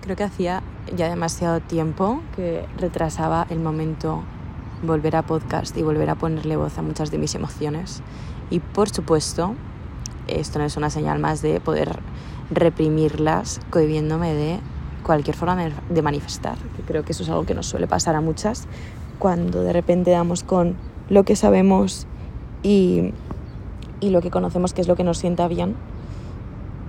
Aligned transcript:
Creo 0.00 0.16
que 0.16 0.24
hacía 0.24 0.62
ya 0.96 1.08
demasiado 1.08 1.60
tiempo 1.60 2.20
que 2.36 2.64
retrasaba 2.78 3.46
el 3.50 3.58
momento 3.58 4.22
volver 4.82 5.16
a 5.16 5.22
podcast 5.22 5.76
y 5.76 5.82
volver 5.82 6.08
a 6.10 6.14
ponerle 6.14 6.56
voz 6.56 6.78
a 6.78 6.82
muchas 6.82 7.10
de 7.10 7.18
mis 7.18 7.34
emociones. 7.34 8.02
Y 8.50 8.60
por 8.60 8.88
supuesto, 8.88 9.54
esto 10.28 10.58
no 10.58 10.64
es 10.64 10.76
una 10.76 10.90
señal 10.90 11.18
más 11.18 11.42
de 11.42 11.60
poder 11.60 11.98
reprimirlas, 12.50 13.60
cohibiéndome 13.70 14.34
de 14.34 14.60
cualquier 15.02 15.36
forma 15.36 15.56
de 15.88 16.02
manifestar, 16.02 16.56
que 16.76 16.82
creo 16.82 17.04
que 17.04 17.12
eso 17.12 17.22
es 17.22 17.28
algo 17.28 17.44
que 17.44 17.54
nos 17.54 17.66
suele 17.66 17.86
pasar 17.86 18.14
a 18.14 18.20
muchas 18.20 18.66
cuando 19.18 19.62
de 19.62 19.72
repente 19.72 20.10
damos 20.10 20.42
con 20.42 20.76
lo 21.08 21.24
que 21.24 21.36
sabemos 21.36 22.06
y, 22.62 23.12
y 24.00 24.10
lo 24.10 24.20
que 24.20 24.30
conocemos 24.30 24.74
que 24.74 24.80
es 24.80 24.88
lo 24.88 24.96
que 24.96 25.04
nos 25.04 25.18
sienta 25.18 25.48
bien 25.48 25.76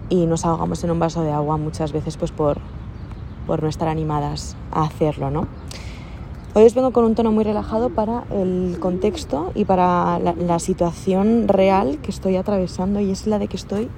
y 0.10 0.26
nos 0.26 0.46
ahogamos 0.46 0.84
en 0.84 0.91
un 0.91 1.00
vaso 1.00 1.23
de 1.23 1.32
agua 1.32 1.57
muchas 1.57 1.91
veces 1.91 2.18
pues 2.18 2.32
por, 2.32 2.60
por 3.50 3.63
no 3.63 3.68
estar 3.68 3.87
animadas 3.87 4.55
a 4.71 4.83
hacerlo, 4.83 5.32
¿no? 5.32 5.47
Hoy 6.54 6.65
os 6.65 6.75
vengo 6.75 6.92
con 6.92 7.04
un 7.04 7.15
tono 7.15 7.32
muy 7.32 7.43
relajado 7.43 7.89
para 7.89 8.25
el 8.29 8.78
contexto 8.79 9.51
y 9.55 9.65
para 9.65 10.19
la, 10.19 10.60
situación 10.60 11.47
real 11.47 11.97
que 11.97 12.11
estoy 12.11 12.36
atravesando 12.36 13.00
y 13.00 13.10
es 13.10 13.25
la 13.25 13.39
de 13.39 13.47
que 13.47 13.57
estoy 13.57 13.89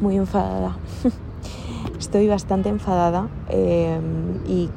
muy 0.00 0.16
enfadada. 0.16 0.78
estoy 1.98 2.26
bastante 2.26 2.70
enfadada 2.70 3.28
eh, 3.50 4.00
y 4.48 4.70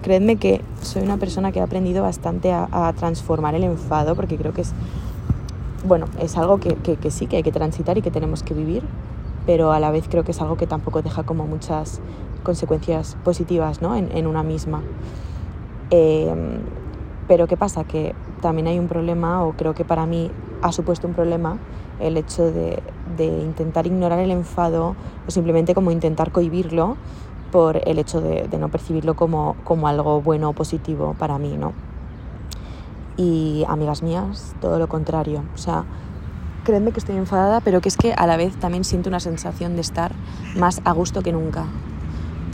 creedme 0.00 0.36
que 0.36 0.62
soy 0.80 1.02
una 1.02 1.18
persona 1.18 1.52
que 1.52 1.60
ha 1.60 1.64
aprendido 1.64 2.02
bastante 2.02 2.50
a, 2.50 2.94
transformar 2.96 3.54
el 3.54 3.64
enfado 3.64 4.16
porque 4.16 4.38
creo 4.38 4.54
que 4.54 4.62
es, 4.62 4.72
bueno, 5.86 6.06
es 6.18 6.38
algo 6.38 6.60
que, 6.60 6.78
sí, 7.10 7.26
que 7.26 7.36
hay 7.36 7.42
que 7.42 7.52
transitar 7.52 7.98
y 7.98 8.00
que 8.00 8.10
tenemos 8.10 8.42
que 8.42 8.54
vivir, 8.54 8.84
pero 9.44 9.72
a 9.72 9.80
la 9.80 9.90
vez 9.90 10.06
creo 10.08 10.24
que 10.24 10.30
es 10.30 10.40
algo 10.40 10.56
que 10.56 10.66
tampoco 10.66 11.02
deja 11.02 11.24
como 11.24 11.46
muchas 11.46 12.00
consecuencias 12.44 13.16
positivas 13.24 13.82
¿no? 13.82 13.96
en 13.96 14.26
una 14.28 14.44
misma. 14.44 14.82
Em, 15.90 16.58
pero 17.28 17.46
¿qué 17.46 17.56
pasa? 17.56 17.84
Que 17.84 18.14
también 18.40 18.66
hay 18.66 18.78
un 18.78 18.88
problema, 18.88 19.44
o 19.44 19.52
creo 19.52 19.74
que 19.74 19.84
para 19.84 20.06
mí 20.06 20.30
ha 20.62 20.72
supuesto 20.72 21.06
un 21.06 21.14
problema, 21.14 21.58
el 22.00 22.16
hecho 22.16 22.50
de, 22.50 22.82
intentar 23.18 23.86
ignorar 23.86 24.18
el 24.18 24.30
enfado 24.30 24.96
o 25.26 25.30
simplemente 25.30 25.74
como 25.74 25.90
intentar 25.90 26.32
cohibirlo 26.32 26.96
por 27.52 27.80
el 27.88 27.98
hecho 27.98 28.20
de, 28.20 28.48
no 28.58 28.68
percibirlo 28.68 29.14
como, 29.14 29.56
como, 29.64 29.86
algo 29.86 30.20
bueno 30.20 30.50
o 30.50 30.52
positivo 30.52 31.14
para 31.18 31.38
mí, 31.38 31.56
¿no? 31.56 31.72
Y 33.16 33.64
amigas 33.68 34.02
mías, 34.02 34.56
todo 34.60 34.80
lo 34.80 34.88
contrario. 34.88 35.44
O 35.54 35.58
sea, 35.58 35.84
que 36.64 36.72
estoy 36.96 37.16
enfadada, 37.16 37.60
pero 37.60 37.80
que 37.80 37.88
es 37.88 37.96
que 37.96 38.12
a 38.12 38.26
la 38.26 38.36
vez 38.36 38.56
también 38.56 38.82
siento 38.82 39.08
una 39.08 39.20
sensación 39.20 39.76
de 39.76 39.82
estar 39.82 40.12
más 40.56 40.80
a 40.84 40.92
gusto 40.92 41.22
que 41.22 41.30
nunca 41.30 41.66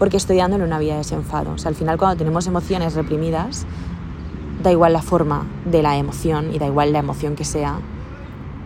porque 0.01 0.17
estoy 0.17 0.39
dándole 0.39 0.65
una 0.65 0.79
vía 0.79 0.95
de 0.95 1.03
ese 1.03 1.15
enfado. 1.15 1.53
O 1.53 1.59
sea, 1.59 1.69
al 1.69 1.75
final 1.75 1.99
cuando 1.99 2.17
tenemos 2.17 2.47
emociones 2.47 2.95
reprimidas, 2.95 3.67
da 4.63 4.73
igual 4.73 4.95
la 4.95 5.03
forma 5.03 5.47
de 5.67 5.83
la 5.83 5.99
emoción 5.99 6.55
y 6.55 6.59
da 6.59 6.67
igual 6.67 6.95
la 6.95 7.01
emoción 7.01 7.37
que 7.37 7.45
sea, 7.45 7.79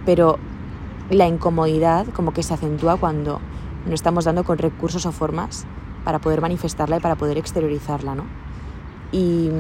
pero 0.07 0.39
la 1.11 1.27
incomodidad 1.27 2.07
como 2.15 2.33
que 2.33 2.45
se 2.45 2.55
acentúa 2.55 2.99
cuando 2.99 3.41
no 3.85 3.95
estamos 3.95 4.25
dando 4.27 4.45
con 4.45 4.59
recursos 4.59 5.07
o 5.07 5.13
formas 5.13 5.67
para 6.05 6.21
poder 6.21 6.41
manifestarla 6.41 6.99
y 6.99 7.01
para 7.01 7.17
poder 7.17 7.37
exteriorizarla, 7.37 8.15
¿no? 8.15 8.27
Y, 9.11 9.51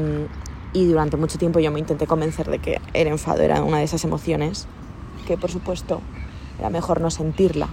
y 0.72 0.86
durante 0.86 1.16
mucho 1.16 1.38
tiempo 1.38 1.58
yo 1.58 1.72
me 1.72 1.80
intenté 1.80 2.06
convencer 2.06 2.48
de 2.50 2.60
que 2.60 2.80
el 2.92 3.08
enfado 3.08 3.42
era 3.42 3.64
una 3.64 3.78
de 3.78 3.84
esas 3.84 4.04
emociones, 4.04 4.68
que 5.26 5.36
por 5.36 5.50
supuesto 5.50 6.00
era 6.56 6.70
mejor 6.70 7.00
no 7.00 7.10
sentirla, 7.10 7.66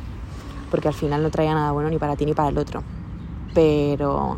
porque 0.71 0.87
al 0.87 0.95
final 0.95 1.21
no 1.21 1.29
traía 1.29 1.53
nada 1.53 1.71
bueno 1.71 1.91
ni 1.91 1.99
para 1.99 2.15
ti 2.15 2.25
ni 2.25 2.33
para 2.33 2.49
el 2.49 2.57
otro 2.57 2.81
pero 3.53 4.37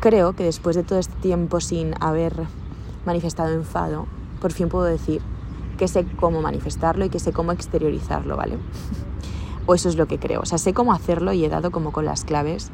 creo 0.00 0.34
que 0.34 0.44
después 0.44 0.76
de 0.76 0.82
todo 0.82 0.98
este 0.98 1.14
tiempo 1.20 1.60
sin 1.60 1.94
haber 2.00 2.34
manifestado 3.04 3.52
enfado, 3.52 4.06
por 4.40 4.52
fin 4.52 4.68
puedo 4.68 4.84
decir 4.84 5.22
que 5.76 5.88
sé 5.88 6.04
cómo 6.18 6.42
manifestarlo 6.42 7.04
y 7.04 7.08
que 7.08 7.20
sé 7.20 7.32
cómo 7.32 7.52
exteriorizarlo, 7.52 8.36
¿vale? 8.36 8.58
o 9.66 9.74
eso 9.74 9.88
es 9.88 9.96
lo 9.96 10.06
que 10.06 10.18
creo. 10.18 10.40
O 10.40 10.46
sea, 10.46 10.58
sé 10.58 10.74
cómo 10.74 10.92
hacerlo 10.92 11.32
y 11.32 11.44
he 11.44 11.48
dado 11.48 11.70
como 11.70 11.92
con 11.92 12.04
las 12.04 12.24
claves 12.24 12.70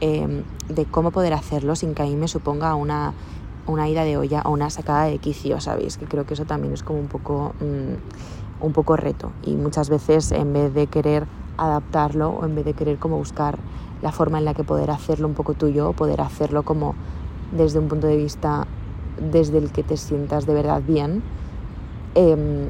em, 0.00 0.44
de 0.68 0.84
cómo 0.86 1.10
poder 1.10 1.34
hacerlo 1.34 1.76
sin 1.76 1.94
que 1.94 2.02
a 2.02 2.06
mí 2.06 2.16
me 2.16 2.28
suponga 2.28 2.74
una, 2.74 3.12
una 3.66 3.88
ida 3.88 4.04
de 4.04 4.16
olla 4.16 4.42
o 4.44 4.50
una 4.50 4.70
sacada 4.70 5.04
de 5.04 5.18
quicio, 5.18 5.60
¿sabéis? 5.60 5.98
Que 5.98 6.06
creo 6.06 6.24
que 6.24 6.34
eso 6.34 6.44
también 6.44 6.72
es 6.72 6.82
como 6.82 6.98
un 6.98 7.08
poco, 7.08 7.54
mm, 7.60 8.64
un 8.64 8.72
poco 8.72 8.96
reto. 8.96 9.32
Y 9.44 9.56
muchas 9.56 9.90
veces 9.90 10.32
en 10.32 10.52
vez 10.52 10.72
de 10.72 10.86
querer 10.86 11.26
adaptarlo 11.58 12.30
o 12.30 12.44
en 12.44 12.54
vez 12.54 12.64
de 12.64 12.74
querer 12.74 12.98
como 12.98 13.16
buscar 13.16 13.58
la 14.02 14.12
forma 14.12 14.38
en 14.38 14.44
la 14.44 14.54
que 14.54 14.64
poder 14.64 14.90
hacerlo 14.90 15.26
un 15.28 15.34
poco 15.34 15.54
tuyo, 15.54 15.92
poder 15.92 16.20
hacerlo 16.20 16.62
como 16.62 16.94
desde 17.52 17.78
un 17.78 17.88
punto 17.88 18.06
de 18.06 18.16
vista 18.16 18.66
desde 19.18 19.58
el 19.58 19.72
que 19.72 19.82
te 19.82 19.96
sientas 19.96 20.46
de 20.46 20.54
verdad 20.54 20.82
bien, 20.86 21.22
em, 22.14 22.68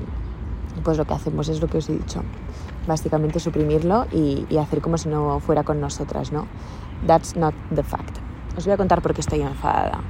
pues 0.85 0.99
lo 0.99 1.05
que 1.05 1.15
hacemos 1.15 1.49
es 1.49 1.61
lo 1.61 1.69
que 1.69 1.79
os 1.79 1.89
he 1.89 1.95
dicho, 1.95 2.23
básicamente 2.87 3.41
suprimirlo 3.41 4.07
y, 4.13 4.47
y, 4.49 4.59
hacer 4.59 4.81
como 4.81 4.99
si 4.99 5.09
no 5.09 5.41
fuera 5.41 5.65
con 5.65 5.81
nosotras, 5.81 6.33
¿no? 6.33 6.47
That's 7.07 7.37
not 7.37 7.55
the 7.75 7.83
fact. 7.83 8.19
Os 8.57 8.65
voy 8.65 8.75
a 8.75 8.77
contar 8.77 9.03
por 9.03 9.15
qué 9.15 9.21
estoy 9.21 9.43
enfadada. 9.43 10.01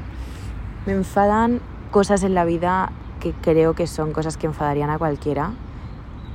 Me 0.84 0.92
enfadan 0.92 1.60
cosas 1.91 2.22
en 2.22 2.34
la 2.34 2.44
vida 2.44 2.92
que 3.20 3.32
creo 3.32 3.75
que 3.75 3.86
son 3.86 4.12
cosas 4.12 4.36
que 4.36 4.47
enfadarían 4.47 4.91
a 4.91 4.98
cualquiera, 4.98 5.53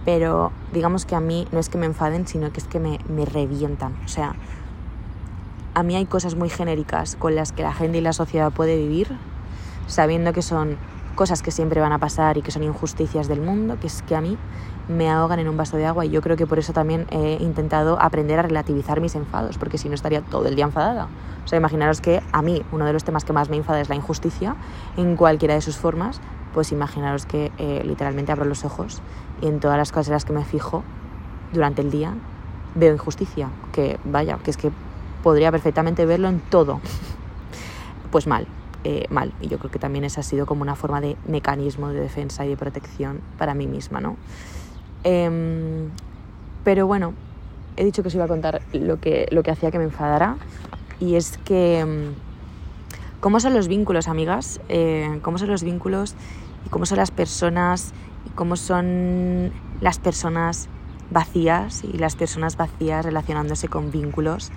pero 0.06 0.52
digamos 0.74 1.06
que 1.06 1.16
a 1.16 1.20
mí 1.20 1.48
no 1.52 1.60
es 1.60 1.70
que 1.70 1.78
me 1.78 1.86
enfaden, 1.86 2.28
sino 2.28 2.52
que 2.52 2.60
es 2.60 2.68
que 2.68 2.80
me, 2.80 3.00
me 3.08 3.26
revientan. 3.26 3.96
O 4.06 4.08
sea, 4.08 4.36
a 5.74 5.84
mí 5.84 5.96
hay 5.96 6.06
cosas 6.06 6.36
muy 6.36 6.50
genéricas 6.50 7.16
con 7.16 7.36
las 7.36 7.52
que 7.52 7.64
la 7.64 7.74
gente 7.74 8.00
y 8.00 8.02
la 8.02 8.14
sociedad 8.14 8.52
puede 8.52 8.78
vivir, 8.78 9.08
sabiendo 9.88 10.34
que 10.34 10.42
son 10.42 10.78
cosas 11.16 11.42
que 11.42 11.52
siempre 11.52 11.82
van 11.82 11.94
a 11.94 12.00
pasar 12.00 12.38
y 12.38 12.42
que 12.42 12.52
son 12.52 12.64
injusticias 12.64 13.28
del 13.28 13.42
mundo, 13.42 13.78
que 13.80 13.88
es 13.88 14.02
que 14.02 14.16
a 14.16 14.22
mí 14.22 14.38
me 14.88 15.10
ahogan 15.10 15.40
en 15.40 15.48
un 15.48 15.58
vaso 15.58 15.78
de 15.78 15.86
agua 15.86 16.06
y 16.06 16.10
yo 16.10 16.22
creo 16.22 16.36
que 16.36 16.48
por 16.48 16.60
eso 16.60 16.74
también 16.74 17.08
he 17.12 17.38
intentado 17.42 18.02
aprender 18.02 18.40
a 18.40 18.42
relativizar 18.42 19.00
mis 19.02 19.16
enfados, 19.16 19.58
porque 19.58 19.78
si 19.78 19.88
no 19.88 19.96
estaría 19.96 20.22
todo 20.22 20.48
el 20.48 20.56
día 20.56 20.66
enfadada. 20.66 21.08
O 21.46 21.48
sea, 21.48 21.58
imaginaros 21.58 22.02
que 22.02 22.22
a 22.32 22.42
mí 22.42 22.64
uno 22.72 22.86
de 22.86 22.94
los 22.94 23.04
temas 23.04 23.24
que 23.24 23.34
más 23.34 23.50
me 23.50 23.58
enfada 23.58 23.82
es 23.82 23.90
la 23.90 23.96
injusticia 23.96 24.56
en 24.98 25.16
cualquiera 25.16 25.54
de 25.54 25.62
sus 25.62 25.78
formas, 25.78 26.22
pues 26.54 26.72
imaginaros 26.72 27.26
que 27.26 27.52
eh, 27.58 27.82
literalmente 27.86 28.32
abro 28.32 28.46
los 28.46 28.66
ojos 28.66 29.02
y 29.42 29.48
en 29.48 29.60
todas 29.60 29.78
las 29.78 29.92
cosas 29.92 30.08
en 30.08 30.14
las 30.14 30.26
que 30.26 30.34
me 30.34 30.46
fijo 30.46 30.84
durante 31.54 31.82
el 31.82 31.92
día 31.92 32.14
veo 32.76 32.94
injusticia, 32.94 33.50
que 33.74 34.00
vaya, 34.06 34.38
que 34.44 34.52
es 34.52 34.58
que 34.58 34.72
podría 35.24 35.52
perfectamente 35.52 36.06
verlo 36.06 36.30
en 36.30 36.40
todo. 36.40 36.80
Pues 38.12 38.28
mal, 38.28 38.46
eh, 38.84 39.06
mal. 39.10 39.32
Y 39.40 39.48
yo 39.48 39.58
creo 39.58 39.72
que 39.72 39.80
también 39.80 40.04
esa 40.04 40.20
ha 40.22 40.24
sido 40.24 40.46
como 40.46 40.62
una 40.64 40.76
forma 40.76 41.00
de 41.00 41.16
mecanismo 41.28 41.90
de 41.90 42.00
defensa 42.00 42.46
y 42.46 42.50
de 42.50 42.58
protección 42.58 43.22
para 43.38 43.54
mí 43.54 43.68
misma, 43.68 44.02
¿no? 44.02 44.18
Em, 45.04 45.90
pero 46.64 46.88
bueno, 46.88 47.14
he 47.78 47.86
dicho 47.86 48.02
que 48.02 48.10
os 48.10 48.16
iba 48.16 48.26
a 48.26 48.28
contar 48.28 48.62
lo 48.74 49.00
que, 49.00 49.28
lo 49.32 49.44
que 49.44 49.52
hacía 49.52 49.72
que 49.72 49.78
me 49.78 49.86
enfadara. 49.86 50.38
Y 51.00 51.16
es 51.16 51.38
que... 51.38 51.80
Em, 51.80 52.14
¿Cómo 53.22 53.40
son 53.40 53.54
los 53.54 53.68
vínculos, 53.68 54.08
amigas? 54.08 54.60
Eh, 54.68 55.20
¿Cómo 55.22 55.38
son 55.38 55.50
los 55.50 55.64
vínculos? 55.64 56.16
¿Y 56.66 56.70
cómo 56.70 56.88
son 56.88 56.98
las 56.98 57.12
personas? 57.12 57.94
¿Y 58.26 58.30
cómo 58.32 58.56
son 58.56 59.52
las 59.80 60.00
personas 60.00 60.70
vacías? 61.10 61.84
Y 61.84 61.98
las 61.98 62.16
personas 62.16 62.58
vacías 62.58 63.06
relacionándose 63.06 63.68
con 63.68 63.92
vínculos 63.92 64.52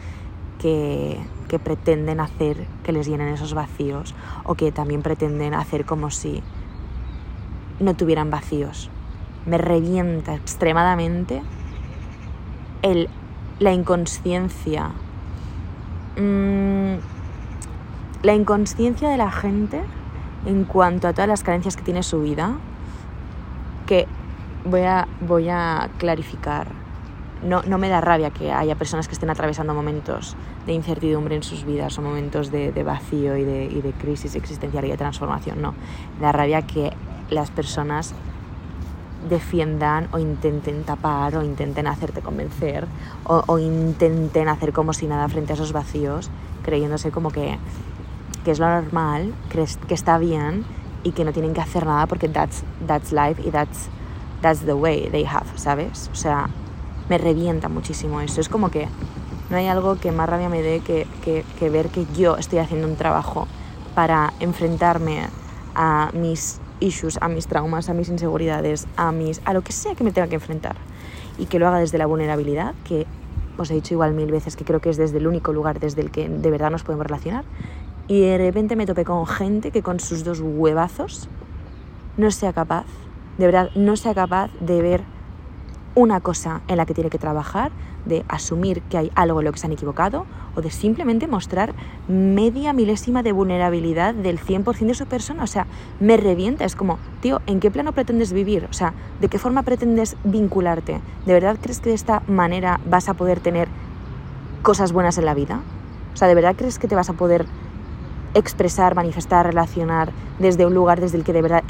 que, 0.58 1.20
pretenden 1.62 2.18
hacer 2.18 2.66
que 2.82 2.90
les 2.90 3.06
llenen 3.06 3.28
esos 3.28 3.54
vacíos 3.54 4.12
o 4.42 4.56
que 4.56 4.72
también 4.72 5.02
pretenden 5.02 5.54
hacer 5.54 5.84
como 5.84 6.10
si 6.10 6.42
no 7.78 7.94
tuvieran 7.94 8.28
vacíos. 8.28 8.90
Me 9.46 9.56
revienta 9.56 10.34
extremadamente 10.34 11.42
el, 12.82 13.08
la 13.60 13.72
inconsciencia. 13.72 14.90
Mm, 16.16 16.96
la 18.24 18.34
inconsciencia 18.34 19.08
de 19.10 19.16
la 19.16 19.30
gente 19.30 19.80
en 20.46 20.64
cuanto 20.64 21.06
a 21.06 21.12
todas 21.12 21.28
las 21.28 21.44
carencias 21.44 21.76
que 21.76 21.82
tiene 21.82 22.02
su 22.02 22.20
vida, 22.22 22.56
que 23.86 24.06
voy 24.64 24.82
a, 24.82 25.06
voy 25.20 25.48
a 25.48 25.90
clarificar 25.98 26.68
no, 27.42 27.62
no, 27.62 27.76
me 27.76 27.90
da 27.90 28.00
rabia 28.00 28.30
que 28.30 28.50
haya 28.50 28.74
personas 28.74 29.06
que 29.06 29.12
estén 29.12 29.28
atravesando 29.28 29.74
momentos 29.74 30.34
de 30.66 30.72
incertidumbre 30.72 31.36
en 31.36 31.42
sus 31.42 31.64
vidas 31.64 31.98
o 31.98 32.02
momentos 32.02 32.50
de, 32.50 32.70
vacío 32.82 33.36
y 33.36 33.44
de, 33.44 33.66
y 33.66 33.82
de, 33.82 33.92
crisis 33.92 34.34
existencial 34.34 34.84
y 34.86 34.90
de 34.90 34.96
transformación, 34.96 35.60
no. 35.60 35.74
Me 36.18 36.24
da 36.24 36.32
rabia 36.32 36.62
que 36.62 36.92
las 37.28 37.50
personas 37.50 38.14
defiendan 39.28 40.08
o 40.12 40.18
intenten 40.18 40.84
tapar 40.84 41.36
o 41.36 41.42
intenten 41.42 41.86
hacerte 41.86 42.20
convencer 42.20 42.86
o, 43.24 43.58
intenten 43.58 44.48
hacer 44.48 44.72
como 44.72 44.92
si 44.92 45.06
nada 45.06 45.28
frente 45.28 45.52
a 45.52 45.54
esos 45.54 45.72
vacíos, 45.72 46.30
creyéndose 46.62 47.10
como 47.10 47.30
que, 47.30 47.58
que 48.44 48.50
es 48.50 48.58
lo 48.58 48.68
normal, 48.68 49.34
que, 49.50 49.66
que 49.86 49.94
está 49.94 50.18
bien 50.18 50.64
y 51.04 51.12
que 51.12 51.24
no 51.24 51.32
tienen 51.32 51.54
que 51.54 51.60
hacer 51.60 51.86
nada 51.86 52.06
porque 52.06 52.28
that's, 52.28 52.64
that's 52.86 53.12
life 53.12 53.40
y 53.46 53.50
that's, 53.50 53.88
that's 54.42 54.64
the 54.64 54.74
way 54.74 55.08
they 55.10 55.24
have, 55.24 55.46
¿sabes? 55.54 56.10
O 56.12 56.16
sea, 56.16 56.48
me 57.08 57.18
revienta 57.18 57.68
muchísimo 57.68 58.20
eso. 58.20 58.40
Es 58.40 58.48
como 58.48 58.70
que 58.70 58.88
No 59.50 59.58
hay 59.58 59.66
algo 59.66 59.96
que 59.96 60.10
más 60.10 60.28
rabia 60.28 60.48
me 60.48 60.62
dé 60.62 60.80
que, 60.80 61.06
que 61.22 61.70
ver 61.70 61.88
que 61.90 62.06
yo 62.16 62.36
estoy 62.36 62.58
haciendo 62.58 62.88
un 62.88 62.96
trabajo 62.96 63.46
para 63.94 64.32
enfrentarme 64.40 65.28
a 65.74 66.10
mis 66.14 66.60
issues, 66.80 67.18
a 67.20 67.28
mis 67.28 67.46
traumas, 67.46 67.88
a 67.88 67.94
mis 67.94 68.08
inseguridades, 68.08 68.86
a, 68.96 69.12
mis, 69.12 69.40
a 69.44 69.52
lo 69.52 69.62
que 69.62 69.72
sea 69.72 69.94
que 69.94 70.02
me 70.02 70.12
tenga 70.12 70.28
que 70.28 70.36
enfrentar. 70.36 70.76
Y 71.38 71.46
que 71.46 71.58
lo 71.58 71.68
haga 71.68 71.78
desde 71.78 71.98
la 71.98 72.06
vulnerabilidad, 72.06 72.74
que 72.84 73.06
os 73.56 73.70
he 73.70 73.74
dicho 73.74 73.94
igual 73.94 74.14
mil 74.14 74.30
veces 74.30 74.56
que 74.56 74.64
creo 74.64 74.80
que 74.80 74.90
es 74.90 74.96
desde 74.96 75.18
el 75.18 75.26
único 75.26 75.52
lugar 75.52 75.78
desde 75.78 76.00
el 76.00 76.10
que 76.10 76.28
de 76.28 76.50
verdad 76.50 76.70
nos 76.70 76.82
podemos 76.82 77.06
relacionar. 77.06 77.44
Y 78.06 78.20
de 78.20 78.36
repente 78.36 78.76
me 78.76 78.86
topé 78.86 79.04
con 79.04 79.26
gente 79.26 79.70
que 79.70 79.82
con 79.82 79.98
sus 79.98 80.24
dos 80.24 80.40
huevazos 80.40 81.28
no 82.16 82.30
sea 82.30 82.52
capaz, 82.52 82.84
de 83.38 83.46
verdad, 83.46 83.70
no 83.74 83.96
sea 83.96 84.14
capaz 84.14 84.50
de 84.60 84.82
ver 84.82 85.02
una 85.94 86.20
cosa 86.20 86.60
en 86.68 86.76
la 86.76 86.86
que 86.86 86.94
tiene 86.94 87.08
que 87.08 87.18
trabajar, 87.18 87.70
de 88.04 88.24
asumir 88.28 88.82
que 88.82 88.98
hay 88.98 89.12
algo 89.14 89.40
en 89.40 89.46
lo 89.46 89.52
que 89.52 89.58
se 89.58 89.66
han 89.66 89.72
equivocado 89.72 90.26
o 90.54 90.60
de 90.60 90.70
simplemente 90.70 91.26
mostrar 91.26 91.72
media 92.06 92.72
milésima 92.72 93.22
de 93.22 93.32
vulnerabilidad 93.32 94.14
del 94.14 94.38
100% 94.38 94.86
de 94.86 94.94
su 94.94 95.06
persona. 95.06 95.42
O 95.42 95.46
sea, 95.46 95.66
me 96.00 96.16
revienta. 96.16 96.64
Es 96.64 96.76
como, 96.76 96.98
tío, 97.20 97.40
¿en 97.46 97.60
qué 97.60 97.70
plano 97.70 97.92
pretendes 97.92 98.32
vivir? 98.32 98.66
O 98.70 98.72
sea, 98.72 98.92
¿de 99.20 99.28
qué 99.28 99.38
forma 99.38 99.62
pretendes 99.62 100.16
vincularte? 100.24 101.00
¿De 101.24 101.32
verdad 101.32 101.56
crees 101.60 101.80
que 101.80 101.88
de 101.88 101.94
esta 101.94 102.22
manera 102.28 102.80
vas 102.84 103.08
a 103.08 103.14
poder 103.14 103.40
tener 103.40 103.68
cosas 104.62 104.92
buenas 104.92 105.16
en 105.16 105.24
la 105.24 105.34
vida? 105.34 105.62
O 106.12 106.16
sea, 106.16 106.28
¿de 106.28 106.34
verdad 106.34 106.54
crees 106.56 106.78
que 106.78 106.86
te 106.86 106.94
vas 106.94 107.08
a 107.08 107.14
poder 107.14 107.46
expresar, 108.34 108.94
manifestar, 108.94 109.46
relacionar 109.46 110.12
desde 110.38 110.66
un 110.66 110.74
lugar 110.74 111.00
desde 111.00 111.18
el 111.18 111.24
que 111.24 111.32
de 111.32 111.42
verdad 111.42 111.64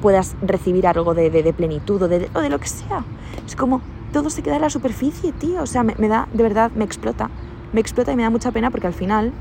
puedas 0.00 0.36
recibir 0.42 0.86
algo 0.86 1.14
de, 1.14 1.30
de, 1.30 1.52
plenitud 1.52 2.02
o 2.02 2.08
de, 2.08 2.28
de 2.28 2.48
lo 2.50 2.60
que 2.60 2.68
sea? 2.68 3.04
Es 3.46 3.56
como, 3.56 3.80
todo 4.12 4.30
se 4.30 4.42
queda 4.42 4.56
en 4.56 4.62
la 4.62 4.70
superficie, 4.70 5.32
tío. 5.32 5.62
O 5.62 5.66
sea, 5.66 5.82
me, 5.82 6.08
da, 6.08 6.28
de 6.32 6.42
verdad, 6.42 6.70
me 6.72 6.84
explota. 6.84 7.30
Me 7.72 7.80
explota 7.80 8.12
y 8.12 8.16
me 8.16 8.22
da 8.22 8.30
mucha 8.30 8.52
pena 8.52 8.70
porque 8.70 8.86
al 8.86 8.92
final, 8.92 9.32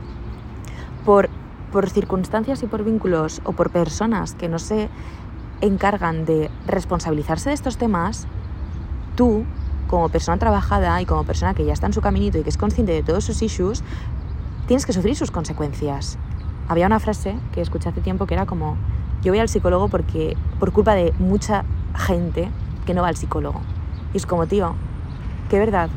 por, 1.05 1.29
por 1.71 1.89
circunstancias 1.89 2.63
y 2.63 2.67
por 2.67 2.83
vínculos 2.83 3.41
o 3.43 3.51
por 3.51 3.69
personas 3.69 4.33
que 4.33 4.47
no 4.47 4.57
se 4.57 4.89
encargan 5.59 6.25
de 6.25 6.49
responsabilizarse 6.65 7.49
de 7.49 7.55
estos 7.55 7.77
temas, 7.77 8.25
tú, 9.15 9.43
como 9.87 10.09
persona 10.09 10.37
trabajada 10.37 10.99
y 11.01 11.05
como 11.05 11.25
persona 11.25 11.53
que 11.53 11.65
ya 11.65 11.73
está 11.73 11.87
en 11.87 11.93
su 11.93 12.01
caminito 12.01 12.37
y 12.37 12.43
que 12.43 12.49
es 12.49 12.57
consciente 12.57 12.93
de 12.93 13.03
todos 13.03 13.25
sus 13.25 13.41
issues, 13.41 13.83
tienes 14.71 14.85
que 14.85 14.93
sufrir 14.93 15.17
sus 15.17 15.31
consecuencias. 15.31 16.17
Había 16.69 16.85
una 16.85 17.01
frase 17.01 17.35
que 17.51 17.59
escuché 17.59 17.89
hace 17.89 17.99
tiempo 17.99 18.25
que 18.25 18.35
era 18.35 18.45
como, 18.45 18.77
yo 19.21 19.33
voy 19.33 19.39
al 19.39 19.49
psicólogo 19.49 19.89
porque 19.89 20.37
por 20.61 20.71
culpa 20.71 20.95
de 20.95 21.11
mucha 21.19 21.65
gente 21.93 22.49
que 22.85 22.93
no 22.93 23.01
va 23.01 23.09
al 23.09 23.17
psicólogo. 23.17 23.59
Y 24.13 24.17
es 24.17 24.25
como, 24.25 24.47
tío, 24.47 24.73
qué 25.49 25.59
verdad. 25.59 25.89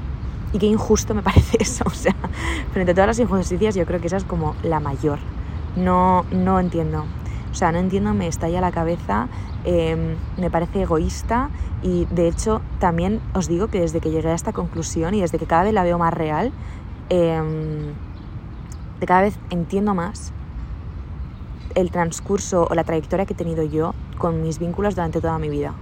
Y 0.52 0.58
qué 0.58 0.66
injusto 0.66 1.14
me 1.14 1.22
parece 1.22 1.58
eso. 1.60 1.84
O 1.86 1.94
sea, 1.94 2.16
frente 2.72 2.90
a 2.90 2.94
todas 2.96 3.06
las 3.06 3.20
injusticias, 3.20 3.76
yo 3.76 3.86
creo 3.86 4.00
que 4.00 4.08
esa 4.08 4.16
es 4.16 4.24
como 4.24 4.56
la 4.64 4.80
mayor. 4.80 5.20
No, 5.76 6.24
no 6.32 6.58
entiendo. 6.58 7.04
O 7.52 7.54
sea, 7.54 7.70
no 7.70 7.78
entiendo, 7.78 8.12
me 8.12 8.26
estalla 8.26 8.60
la 8.60 8.72
cabeza, 8.72 9.28
em, 9.62 10.16
me 10.36 10.50
parece 10.50 10.82
egoísta 10.82 11.48
y 11.80 12.06
de 12.06 12.26
hecho 12.26 12.60
también 12.80 13.20
os 13.34 13.46
digo 13.46 13.68
que 13.68 13.78
desde 13.78 14.00
que 14.00 14.10
llegué 14.10 14.30
a 14.30 14.34
esta 14.34 14.52
conclusión 14.52 15.14
y 15.14 15.20
desde 15.20 15.38
que 15.38 15.46
cada 15.46 15.62
vez 15.62 15.74
la 15.74 15.84
veo 15.84 15.96
más 15.96 16.12
real, 16.12 16.50
em, 17.08 17.94
cada 19.06 19.22
vez 19.22 19.38
entiendo 19.50 19.94
más 19.94 20.32
el 21.74 21.90
transcurso 21.90 22.66
o 22.70 22.74
la 22.74 22.84
trayectoria 22.84 23.26
que 23.26 23.32
he 23.32 23.36
tenido 23.36 23.64
yo 23.64 23.94
con 24.18 24.42
mis 24.42 24.58
vínculos 24.58 24.94
durante 24.94 25.20
toda 25.20 25.38
mi 25.38 25.48
vida. 25.48 25.74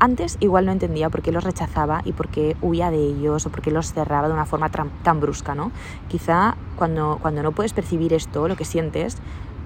Antes 0.00 0.36
igual 0.40 0.66
no 0.66 0.72
entendía 0.72 1.08
por 1.08 1.22
qué 1.22 1.30
los 1.30 1.44
rechazaba 1.44 2.02
y 2.04 2.12
por 2.12 2.28
qué 2.28 2.56
huía 2.60 2.90
de 2.90 2.98
ellos 2.98 3.46
o 3.46 3.50
por 3.50 3.62
qué 3.62 3.70
los 3.70 3.92
cerraba 3.92 4.26
de 4.26 4.34
una 4.34 4.44
forma 4.44 4.68
tan, 4.68 5.20
brusca, 5.20 5.54
¿no? 5.54 5.70
Quizá 6.08 6.56
cuando, 6.76 7.18
cuando 7.22 7.42
no 7.42 7.52
puedes 7.52 7.72
percibir 7.72 8.12
esto, 8.12 8.48
lo 8.48 8.56
que 8.56 8.64
sientes, 8.64 9.18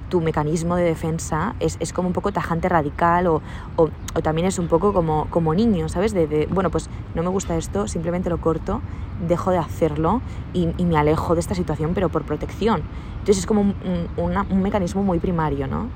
tu 0.08 0.20
mecanismo 0.20 0.76
de 0.76 0.84
defensa 0.84 1.54
es, 1.60 1.76
es, 1.80 1.92
como 1.92 2.08
un 2.08 2.14
poco 2.14 2.32
tajante 2.32 2.68
radical 2.68 3.26
o, 3.26 3.42
o, 3.76 3.90
también 4.22 4.46
es 4.46 4.58
un 4.58 4.68
poco 4.68 4.92
como, 4.92 5.26
como 5.30 5.54
niño, 5.54 5.88
¿sabes? 5.88 6.14
De, 6.14 6.48
bueno, 6.50 6.70
pues 6.70 6.88
no 7.14 7.22
me 7.22 7.28
gusta 7.28 7.56
esto, 7.56 7.86
simplemente 7.88 8.30
lo 8.30 8.40
corto, 8.40 8.80
dejo 9.26 9.50
de 9.50 9.58
hacerlo 9.58 10.20
y, 10.52 10.68
y 10.78 10.84
me 10.84 10.96
alejo 10.96 11.34
de 11.34 11.40
esta 11.40 11.54
situación, 11.54 11.92
pero 11.94 12.08
por 12.08 12.24
protección. 12.24 12.82
Entonces 13.20 13.38
es 13.38 13.46
como 13.46 13.60
un, 13.60 13.74
un, 14.16 14.36
un 14.50 14.62
mecanismo 14.62 15.02
muy 15.02 15.18
primario, 15.18 15.66
¿no? 15.66 15.88